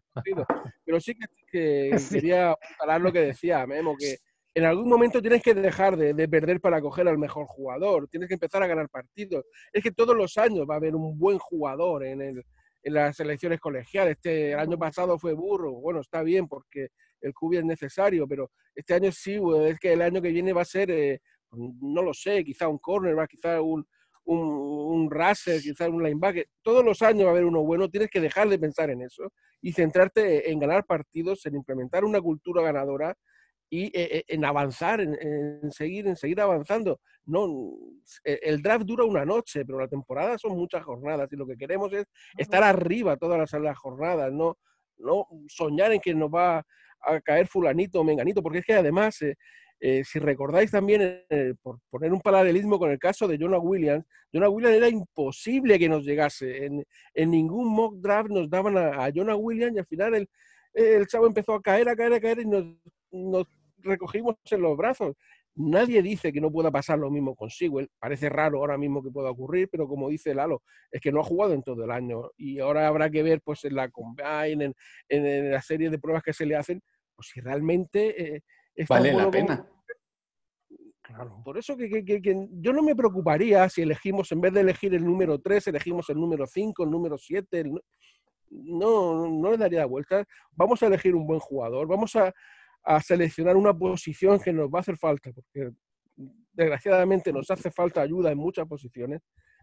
[0.83, 1.91] Pero sí que, que
[2.25, 4.17] quería hablar lo que decía Memo, que
[4.55, 8.27] en algún momento tienes que dejar de, de perder para coger al mejor jugador, tienes
[8.27, 9.45] que empezar a ganar partidos.
[9.71, 12.43] Es que todos los años va a haber un buen jugador en, el,
[12.81, 14.15] en las selecciones colegiales.
[14.15, 16.87] Este, el año pasado fue Burro, bueno, está bien porque
[17.23, 20.61] el QB es necesario, pero este año sí, es que el año que viene va
[20.61, 23.85] a ser, eh, no lo sé, quizá un cornerback, quizá un,
[24.25, 25.09] un, un
[25.61, 26.47] quizá un linebacker.
[26.61, 29.31] Todos los años va a haber uno bueno, tienes que dejar de pensar en eso
[29.61, 33.15] y centrarte en ganar partidos, en implementar una cultura ganadora
[33.69, 36.99] y eh, eh, en avanzar, en, en seguir, en seguir avanzando.
[37.25, 37.47] No,
[38.23, 41.57] eh, el draft dura una noche, pero la temporada son muchas jornadas y lo que
[41.57, 42.05] queremos es
[42.37, 44.57] estar arriba todas las, las jornadas, no,
[44.97, 46.63] no soñar en que nos va
[47.05, 49.35] a caer fulanito o menganito, porque es que además, eh,
[49.79, 54.05] eh, si recordáis también, eh, por poner un paralelismo con el caso de Jonah Williams,
[54.33, 56.65] Jonah Williams era imposible que nos llegase.
[56.65, 60.29] En, en ningún mock draft nos daban a, a Jonah Williams y al final el,
[60.73, 62.65] el chavo empezó a caer, a caer, a caer y nos,
[63.11, 65.15] nos recogimos en los brazos.
[65.55, 67.87] Nadie dice que no pueda pasar lo mismo con Sewell.
[67.99, 71.23] Parece raro ahora mismo que pueda ocurrir, pero como dice Lalo, es que no ha
[71.23, 74.73] jugado en todo el año y ahora habrá que ver pues en la combine, en,
[75.09, 76.81] en, la serie de pruebas que se le hacen,
[77.15, 78.43] pues si realmente eh,
[78.87, 79.67] vale la pena.
[81.01, 81.41] Claro.
[81.43, 84.93] Por eso que, que, que, yo no me preocuparía si elegimos, en vez de elegir
[84.95, 87.71] el número 3, elegimos el número 5, el número 7.
[88.49, 90.25] No, no le daría vuelta.
[90.51, 92.33] Vamos a elegir un buen jugador, vamos a,
[92.83, 95.71] a seleccionar una posición que nos va a hacer falta, porque
[96.53, 99.21] desgraciadamente nos hace falta ayuda en muchas posiciones.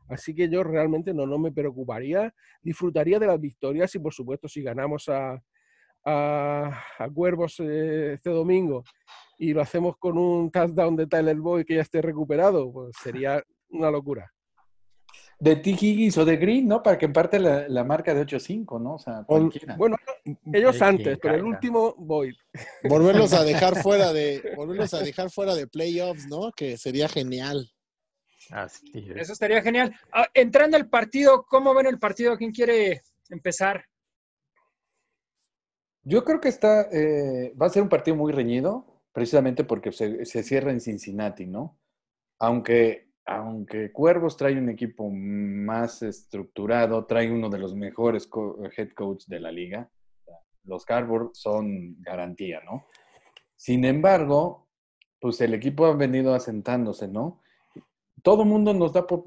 [0.08, 4.48] Así que yo realmente no, no me preocuparía, disfrutaría de las victorias y por supuesto
[4.48, 5.40] si ganamos a,
[6.04, 6.84] a,
[7.14, 8.84] Cuervos eh, este domingo
[9.38, 13.42] y lo hacemos con un touchdown de Tyler Boy que ya esté recuperado, pues sería
[13.70, 14.30] una locura
[15.40, 15.70] de T.
[15.70, 16.82] Higgins o de Green, ¿no?
[16.82, 18.94] Para que emparte la, la marca de 8-5, ¿no?
[18.94, 19.74] O sea, cualquiera.
[19.76, 19.96] Bueno,
[20.52, 22.36] ellos antes, pero el último voy.
[22.84, 26.52] Volverlos a dejar fuera de, volverlos a dejar fuera de playoffs, ¿no?
[26.52, 27.70] Que sería genial.
[28.50, 29.94] Así Eso estaría genial.
[30.12, 32.36] Ah, entrando al partido, ¿cómo ven el partido?
[32.36, 33.84] ¿Quién quiere empezar?
[36.02, 40.24] Yo creo que está, eh, va a ser un partido muy reñido, precisamente porque se,
[40.24, 41.78] se cierra en Cincinnati, ¿no?
[42.38, 48.28] Aunque aunque Cuervos trae un equipo más estructurado, trae uno de los mejores
[48.76, 49.88] head coach de la liga,
[50.64, 52.86] los Cardboard son garantía, ¿no?
[53.54, 54.68] Sin embargo,
[55.20, 57.40] pues el equipo ha venido asentándose, ¿no?
[58.22, 59.24] Todo mundo nos da por,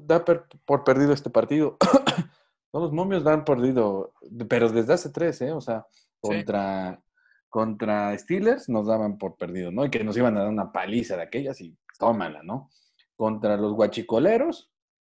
[0.66, 1.78] por perdido este partido.
[2.70, 4.12] Todos los momios dan perdido,
[4.48, 5.52] pero desde hace tres, ¿eh?
[5.52, 5.86] O sea,
[6.28, 7.00] contra,
[7.48, 9.84] contra Steelers nos daban por perdido, ¿no?
[9.84, 12.70] Y que nos iban a dar una paliza de aquellas y tómala, ¿no?
[13.16, 14.70] contra los guachicoleros,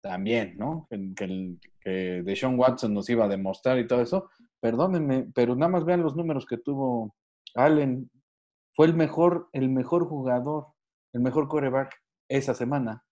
[0.03, 0.87] también, ¿no?
[0.90, 4.29] Que, que Deshaun Watson nos iba a demostrar y todo eso.
[4.61, 7.14] Perdónenme, pero nada más vean los números que tuvo
[7.55, 8.11] Allen.
[8.75, 10.67] Fue el mejor, el mejor jugador,
[11.12, 11.95] el mejor coreback
[12.29, 13.05] esa semana.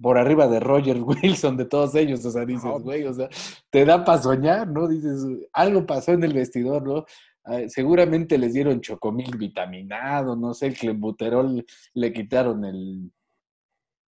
[0.00, 2.24] Por arriba de Roger Wilson, de todos ellos.
[2.24, 3.28] O sea, dices, güey, o sea,
[3.70, 4.86] te da para soñar, ¿no?
[4.86, 7.04] Dices, algo pasó en el vestidor, ¿no?
[7.68, 13.12] Seguramente les dieron chocomil vitaminado, no sé, el le quitaron el,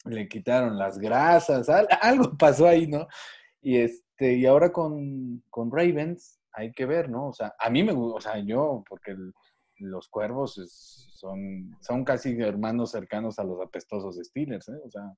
[0.05, 3.07] le quitaron las grasas, algo pasó ahí, ¿no?
[3.61, 7.27] Y este, y ahora con, con Ravens hay que ver, ¿no?
[7.27, 9.15] O sea, a mí me gusta, o sea, yo, porque
[9.79, 10.55] los cuervos
[11.13, 14.79] son, son casi hermanos cercanos a los apestosos Steelers, ¿eh?
[14.83, 15.13] O sea,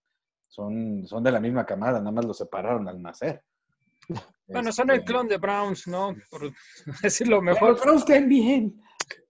[0.48, 3.44] son, son de la misma camada, nada más los separaron al nacer.
[4.48, 6.16] Bueno, son el este clon de Browns, ¿no?
[6.30, 6.52] Por
[7.04, 7.72] decirlo mejor.
[7.72, 8.82] Los Browns caen bien.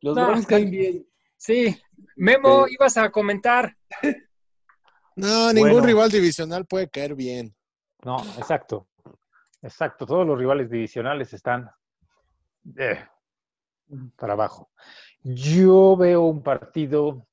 [0.02, 1.08] Los Browns caen bien.
[1.36, 1.78] Sí.
[2.16, 3.76] Memo, ibas a comentar.
[5.16, 7.54] No, ningún rival divisional puede caer bien.
[8.06, 8.88] No, exacto.
[9.62, 10.06] Exacto.
[10.06, 11.70] Todos los rivales divisionales están
[12.78, 13.06] eh,
[14.16, 14.72] para abajo.
[15.22, 17.28] Yo veo un partido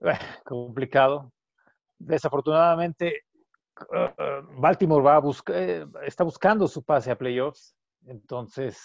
[0.00, 1.32] eh, complicado.
[1.96, 3.26] Desafortunadamente,
[3.90, 7.74] uh, Baltimore va a buscar, eh, está buscando su pase a playoffs.
[8.06, 8.80] Entonces,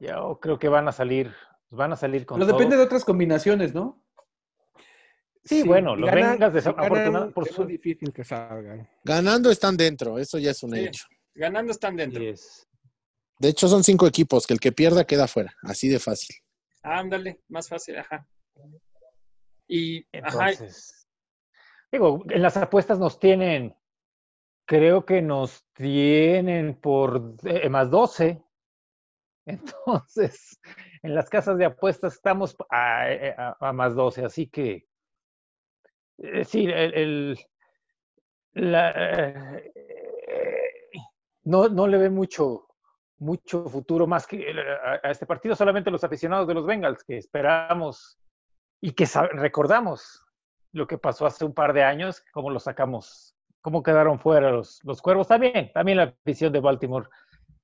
[0.00, 1.34] yo creo que van a salir,
[1.70, 2.38] van a salir con.
[2.38, 4.02] Pero depende de otras combinaciones, ¿no?
[5.44, 8.88] Sí, bueno, los Bengals desafortunadamente por su difícil que salgan.
[9.02, 11.06] Ganando están dentro, eso ya es un hecho.
[11.34, 12.22] Ganando están dentro.
[13.38, 16.36] De hecho, son cinco equipos, que el que pierda queda fuera, así de fácil.
[16.82, 18.26] Ándale, más fácil, ajá.
[19.66, 21.01] Y, Entonces,
[21.92, 23.76] digo, en las apuestas nos tienen,
[24.66, 28.42] creo que nos tienen por eh, más 12.
[29.46, 30.58] Entonces,
[31.02, 34.86] en las casas de apuestas estamos a, eh, a más 12, así que
[36.18, 37.38] eh, sí, el,
[38.54, 39.72] eh,
[41.44, 42.68] no, no le ve mucho,
[43.18, 44.46] mucho futuro más que
[45.02, 48.18] a, este partido, solamente los aficionados de los Bengals, que esperamos
[48.80, 50.24] y que recordamos
[50.72, 54.80] lo que pasó hace un par de años, cómo lo sacamos, cómo quedaron fuera los,
[54.84, 55.28] los cuervos.
[55.28, 57.08] También, también la afición de Baltimore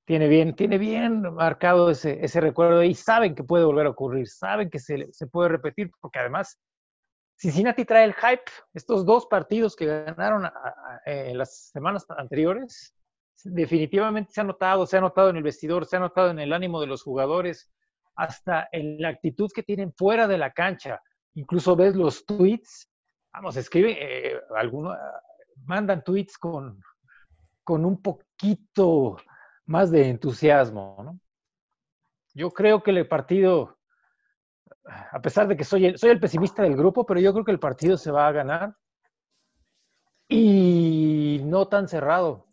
[0.05, 4.27] tiene bien, tiene bien marcado ese, ese recuerdo y saben que puede volver a ocurrir,
[4.27, 6.59] saben que se, se puede repetir, porque además
[7.39, 8.51] Cincinnati trae el hype.
[8.73, 10.49] Estos dos partidos que ganaron
[11.05, 12.93] en las semanas anteriores,
[13.45, 16.51] definitivamente se ha notado, se ha notado en el vestidor, se ha notado en el
[16.51, 17.71] ánimo de los jugadores,
[18.15, 21.01] hasta en la actitud que tienen fuera de la cancha.
[21.35, 22.88] Incluso ves los tweets,
[23.31, 24.97] vamos, escriben, eh, algunos
[25.65, 26.81] mandan tweets con,
[27.63, 29.17] con un poquito
[29.65, 31.19] más de entusiasmo, ¿no?
[32.33, 33.79] Yo creo que el partido
[35.11, 37.51] a pesar de que soy el, soy el pesimista del grupo, pero yo creo que
[37.51, 38.75] el partido se va a ganar.
[40.27, 42.47] Y no tan cerrado.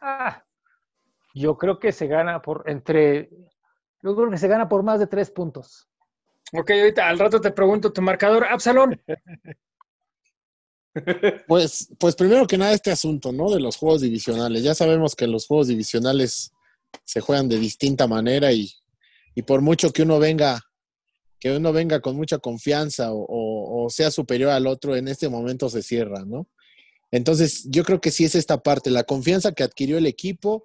[0.00, 0.44] Ah,
[1.34, 3.30] yo creo que se gana por entre.
[4.02, 5.88] Yo creo que se gana por más de tres puntos.
[6.52, 8.44] Ok, ahorita al rato te pregunto tu marcador.
[8.44, 9.00] Absalón.
[11.46, 13.50] Pues, pues primero que nada este asunto, ¿no?
[13.50, 14.62] De los juegos divisionales.
[14.62, 16.52] Ya sabemos que los juegos divisionales
[17.04, 18.70] se juegan de distinta manera y,
[19.34, 20.62] y por mucho que uno venga,
[21.38, 25.68] que uno venga con mucha confianza o, o- sea superior al otro, en este momento
[25.68, 26.48] se cierra, ¿no?
[27.12, 30.64] Entonces, yo creo que sí es esta parte, la confianza que adquirió el equipo.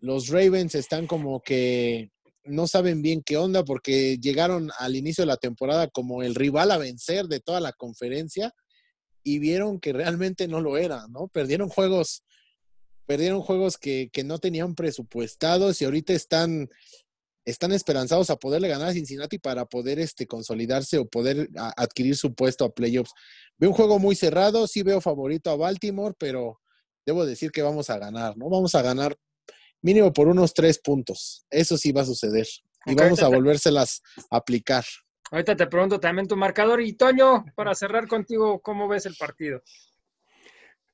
[0.00, 2.10] Los Ravens están como que
[2.44, 6.70] no saben bien qué onda porque llegaron al inicio de la temporada como el rival
[6.72, 8.52] a vencer de toda la conferencia
[9.26, 11.26] y vieron que realmente no lo era, ¿no?
[11.26, 12.22] Perdieron juegos,
[13.06, 16.70] perdieron juegos que, que no tenían presupuestados y ahorita están,
[17.44, 22.16] están esperanzados a poderle ganar a Cincinnati para poder este, consolidarse o poder a- adquirir
[22.16, 23.10] su puesto a playoffs.
[23.58, 26.60] Veo un juego muy cerrado, sí veo favorito a Baltimore, pero
[27.04, 28.48] debo decir que vamos a ganar, ¿no?
[28.48, 29.18] Vamos a ganar
[29.82, 31.44] mínimo por unos tres puntos.
[31.50, 32.46] Eso sí va a suceder.
[32.86, 34.84] Y vamos a volvérselas a aplicar.
[35.30, 36.80] Ahorita te pregunto también tu marcador.
[36.80, 39.62] Y Toño, para cerrar contigo, ¿cómo ves el partido?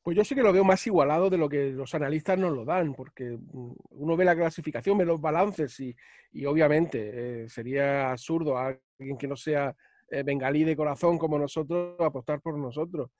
[0.02, 2.64] Pues yo sí que lo veo más igualado de lo que los analistas nos lo
[2.64, 5.94] dan, porque mm, uno ve la clasificación, ve los balances y,
[6.32, 9.76] y obviamente eh, sería absurdo a alguien que no sea
[10.08, 13.10] eh, bengalí de corazón como nosotros apostar por nosotros.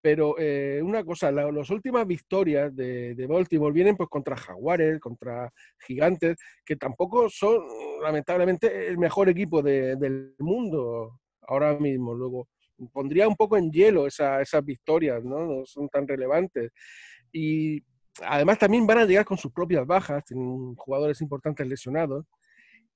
[0.00, 4.98] Pero eh, una cosa, la- las últimas victorias de, de Baltimore vienen pues contra Jaguares,
[4.98, 5.48] contra
[5.86, 7.60] Gigantes, que tampoco son
[8.02, 12.14] lamentablemente el mejor equipo de- del mundo ahora mismo.
[12.14, 12.48] Luego,
[12.92, 15.64] pondría un poco en hielo esa- esas victorias, ¿no?
[15.66, 16.70] Son tan relevantes.
[17.32, 17.82] Y
[18.24, 22.26] además también van a llegar con sus propias bajas, tienen jugadores importantes lesionados.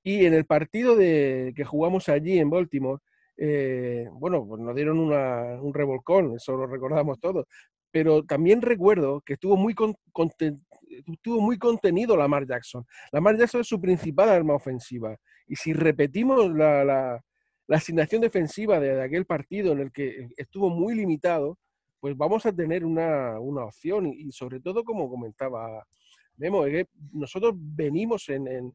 [0.02, 3.00] Y en el partido de, que jugamos allí en Baltimore,
[3.36, 7.46] eh, bueno, pues nos dieron un revolcón, eso lo recordamos todos.
[7.90, 9.96] Pero también recuerdo que estuvo muy, con-
[10.86, 12.84] estuvo muy contenido Lamar Jackson.
[13.12, 15.16] Lamar Jackson es su principal arma ofensiva.
[15.46, 17.24] Y si repetimos la, la-
[17.68, 21.58] asignación defensiva de, aquel partido en el que estuvo muy limitado,
[22.00, 24.06] pues vamos a tener una, una opción.
[24.06, 25.84] Y, sobre todo, como comentaba
[26.36, 26.64] Memo,
[27.12, 28.72] nosotros venimos en, en-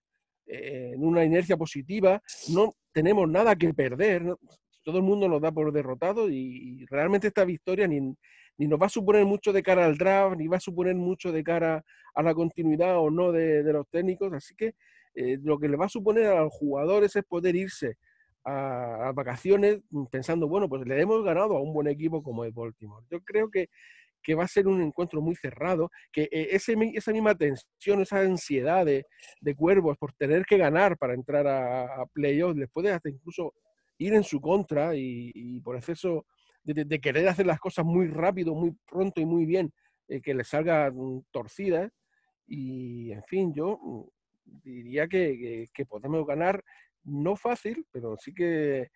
[0.98, 4.36] una inercia positiva, no tenemos nada que perder,
[4.84, 8.16] todo el mundo nos da por derrotado y, y realmente esta victoria ni,
[8.58, 11.32] ni nos va a suponer mucho de cara al draft, ni va a suponer mucho
[11.32, 11.84] de cara
[12.14, 14.76] a la continuidad o no de, los técnicos, así que
[15.16, 17.98] eh, lo que le va a suponer a los jugadores es poder irse
[18.46, 22.52] a, vacaciones mm, pensando, bueno, pues le hemos ganado a un buen equipo como el
[22.52, 23.06] Baltimore.
[23.10, 23.70] Yo creo que,
[24.24, 28.86] que va a ser un encuentro muy cerrado, que eh, esa misma tensión, esa ansiedad
[28.86, 29.06] de,
[29.42, 33.54] de cuervos por tener que ganar para entrar a, a playoffs, les puede hasta incluso
[33.98, 36.26] ir en su contra y, y por exceso
[36.64, 39.72] de, de- querer hacer las cosas muy rápido, muy pronto y muy bien,
[40.08, 40.94] eh, que les salgan
[41.32, 41.92] torcidas.
[42.48, 44.04] Y, en fin, yo mm,
[44.64, 46.64] diría que, que- que podemos ganar,
[47.04, 48.90] no fácil, pero sí que,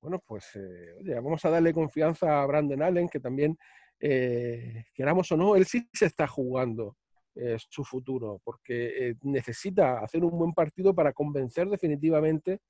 [0.00, 3.56] bueno, pues, eh, oye, vamos a darle confianza a Brandon Allen, que también,
[4.00, 6.96] eh, queramos o no, él sí se está jugando
[7.36, 12.60] eh, su futuro, porque eh, necesita hacer un buen partido para convencer definitivamente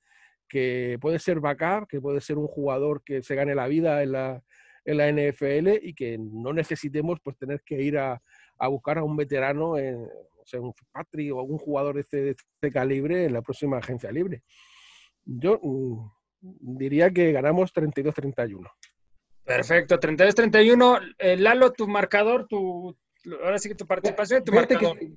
[0.52, 4.12] que puede ser backup, que puede ser un jugador que se gane la vida en
[4.12, 4.42] la,
[4.84, 8.20] en la NFL y que no necesitemos pues tener que ir a,
[8.58, 12.20] a buscar a un veterano, en, o sea, un Patrick o algún jugador de este,
[12.20, 14.42] de este calibre en la próxima agencia libre.
[15.24, 16.10] Yo mm,
[16.76, 18.70] diría que ganamos 32-31.
[19.44, 21.14] Perfecto, 32-31.
[21.18, 22.94] Eh, Lalo, tu marcador, tu,
[23.42, 24.98] ahora sí que tu participación tu Fíjate marcador.
[24.98, 25.12] que,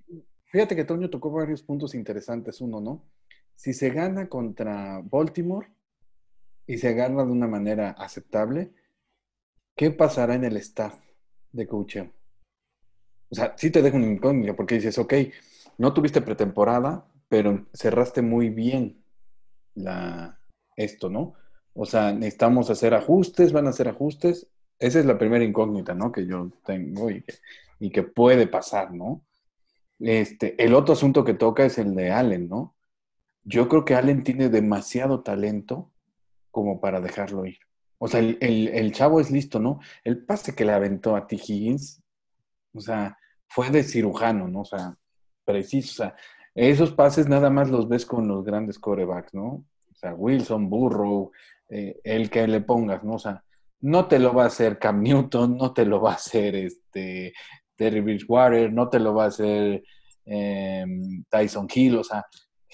[0.45, 2.61] fíjate que Toño tocó varios puntos interesantes.
[2.61, 3.03] Uno, ¿no?
[3.55, 5.67] Si se gana contra Baltimore
[6.67, 8.71] y se gana de una manera aceptable,
[9.75, 10.99] ¿qué pasará en el staff
[11.51, 12.09] de coaching?
[13.29, 15.13] O sea, sí te dejo un incógnito porque dices, ok,
[15.77, 19.03] no tuviste pretemporada, pero cerraste muy bien
[19.73, 20.39] la,
[20.75, 21.33] esto, ¿no?
[21.73, 24.47] O sea, necesitamos hacer ajustes, van a hacer ajustes.
[24.79, 26.11] Esa es la primera incógnita, ¿no?
[26.11, 27.33] Que yo tengo y que,
[27.79, 29.21] y que puede pasar, ¿no?
[29.99, 32.74] Este, el otro asunto que toca es el de Allen, ¿no?
[33.45, 35.91] Yo creo que Allen tiene demasiado talento
[36.51, 37.59] como para dejarlo ir.
[37.97, 39.79] O sea, el, el, chavo es listo, ¿no?
[40.03, 41.35] El pase que le aventó a T.
[41.35, 42.03] Higgins,
[42.73, 43.17] o sea,
[43.47, 44.61] fue de cirujano, ¿no?
[44.61, 44.97] O sea,
[45.45, 45.91] preciso.
[45.91, 46.15] O sea,
[46.55, 49.45] esos pases nada más los ves con los grandes corebacks, ¿no?
[49.45, 51.31] O sea, Wilson, Burrow,
[51.69, 53.13] eh, el que le pongas, ¿no?
[53.13, 53.43] O sea,
[53.81, 57.33] no te lo va a hacer Cam Newton, no te lo va a hacer este
[57.75, 59.83] Terry Bridgewater, no te lo va a hacer
[60.25, 60.85] eh,
[61.29, 62.25] Tyson Hill, o sea,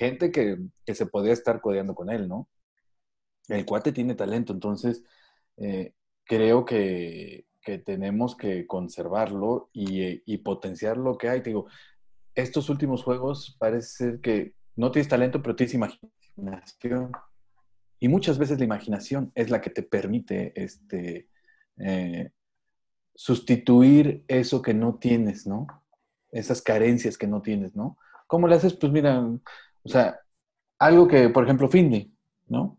[0.01, 2.49] gente que, que, se podría estar codeando con él, ¿no?
[3.47, 5.03] El cuate tiene talento, entonces
[5.57, 5.93] eh,
[6.23, 11.41] creo que, que, tenemos que conservarlo y, potenciar lo que hay.
[11.43, 11.67] Te digo,
[12.33, 17.11] estos últimos juegos parece que no tienes talento, pero tienes imaginación.
[17.99, 21.29] Y muchas veces la imaginación es la que te permite este,
[21.77, 22.31] eh,
[23.13, 25.67] sustituir eso que no tienes, ¿no?
[26.31, 27.99] Esas carencias que no tienes, ¿no?
[28.25, 28.73] ¿Cómo le haces?
[28.73, 29.23] Pues mira,
[29.83, 30.19] o sea,
[30.79, 32.11] algo que, por ejemplo, Finley,
[32.47, 32.77] ¿no?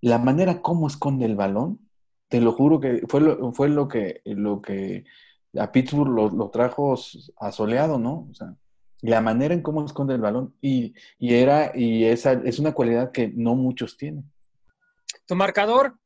[0.00, 1.80] La manera como esconde el balón,
[2.28, 5.04] te lo juro que fue lo, fue lo que, lo que
[5.58, 6.94] a Pittsburgh lo, trajo
[7.38, 8.28] asoleado, ¿no?
[8.30, 8.54] O sea,
[9.00, 13.12] la manera en cómo esconde el balón y, y, era, y esa es una cualidad
[13.12, 14.30] que no muchos tienen.
[15.26, 15.96] ¿Tu marcador?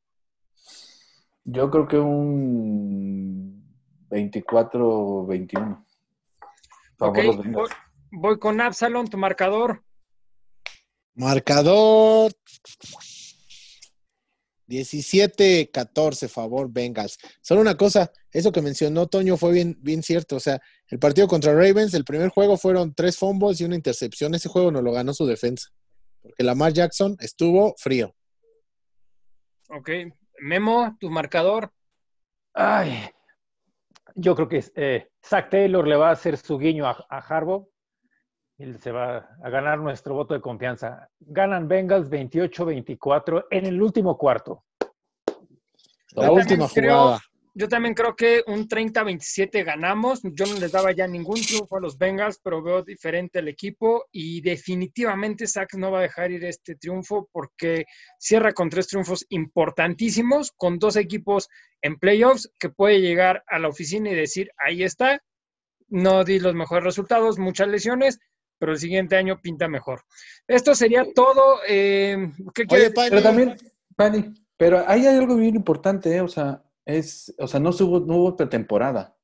[1.45, 3.65] Yo creo que un
[4.11, 5.85] 24-21.
[6.99, 7.37] Okay.
[7.51, 7.69] Voy,
[8.13, 9.83] voy con Absalon, tu marcador.
[11.15, 12.33] Marcador
[14.69, 17.19] 17-14, favor, Bengals.
[17.43, 20.37] Solo una cosa, eso que mencionó Toño fue bien, bien cierto.
[20.37, 24.35] O sea, el partido contra Ravens, el primer juego fueron tres fumbles y una intercepción.
[24.35, 25.69] Ese juego no lo ganó su defensa.
[26.23, 28.15] Porque Lamar Jackson estuvo frío.
[29.69, 29.91] Ok.
[30.41, 31.73] Memo, tu marcador.
[32.55, 33.11] Ay,
[34.15, 37.72] yo creo que eh, Zach Taylor le va a hacer su guiño a, a Harbaugh
[38.59, 41.09] y se va a ganar nuestro voto de confianza.
[41.21, 44.65] Ganan Bengals 28-24 en el último cuarto.
[46.15, 47.21] La última jugada.
[47.55, 50.21] Yo también creo que un 30-27 ganamos.
[50.23, 54.07] Yo no les daba ya ningún triunfo a los Bengals, pero veo diferente el equipo
[54.11, 57.85] y definitivamente Sachs no va a dejar ir este triunfo porque
[58.19, 61.49] cierra con tres triunfos importantísimos, con dos equipos
[61.83, 65.23] en playoffs que puede llegar a la oficina y decir, ahí está,
[65.89, 68.19] no di los mejores resultados, muchas lesiones,
[68.63, 70.05] pero el siguiente año pinta mejor.
[70.47, 71.59] Esto sería todo.
[71.67, 73.57] Eh, ¿qué Pero también,
[73.97, 76.21] Pani, pero ahí hay algo bien importante, ¿eh?
[76.21, 79.17] o sea, es, o sea, no, hubo, no hubo pretemporada.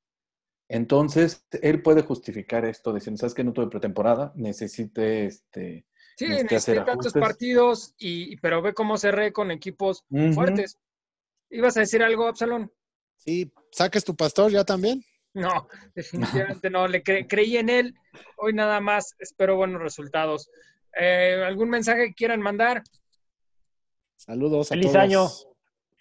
[0.68, 4.32] Entonces, él puede justificar esto diciendo, ¿sabes que no tuve pretemporada?
[4.34, 5.86] Necesite este.
[6.16, 10.80] Sí, necesite tantos partidos, y, pero ve cómo cerré con equipos fuertes.
[11.48, 12.72] ¿Ibas a decir algo, Absalón?
[13.18, 15.04] Sí, saques tu pastor ya también.
[15.34, 16.86] No, definitivamente no.
[16.88, 17.94] Le creí en él.
[18.36, 20.50] Hoy nada más espero buenos resultados.
[20.98, 22.82] Eh, ¿Algún mensaje que quieran mandar?
[24.16, 25.28] Saludos a Feliz año.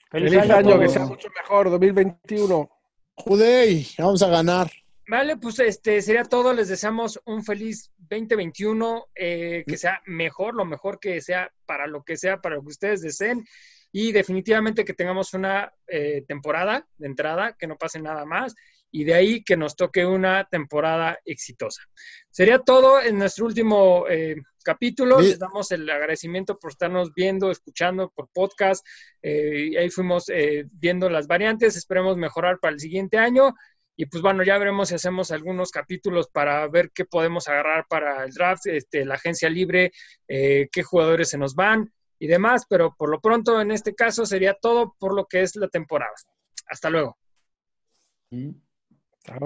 [0.09, 2.69] Feliz, año, que sea mucho mejor, 2021.
[3.15, 4.71] Judey, vamos a ganar.
[5.09, 6.53] Vale, pues este sería todo.
[6.53, 12.03] Les deseamos un feliz 2021, eh, que sea mejor, lo mejor que sea para lo
[12.03, 13.45] que sea, para lo que ustedes deseen.
[13.91, 18.55] Y definitivamente que tengamos una eh, temporada de entrada, que no pase nada más
[18.97, 21.83] y de ahí que nos toque una temporada exitosa.
[22.31, 25.21] Sería todo en nuestro último eh, capítulo.
[25.21, 28.83] Les damos el agradecimiento por estarnos viendo, escuchando por podcast.
[29.21, 31.77] Eh, y ahí fuimos eh, viendo las variantes.
[31.77, 33.53] Esperemos mejorar para el siguiente año.
[33.95, 38.23] Y pues bueno, ya veremos si hacemos algunos capítulos para ver qué podemos agarrar para
[38.23, 39.91] el draft, este, la agencia libre,
[40.27, 42.65] qué jugadores se nos van y demás.
[42.67, 46.15] Pero por lo pronto, en este caso, sería todo por lo que es la temporada.
[46.67, 47.15] Hasta luego.
[49.29, 49.43] I don't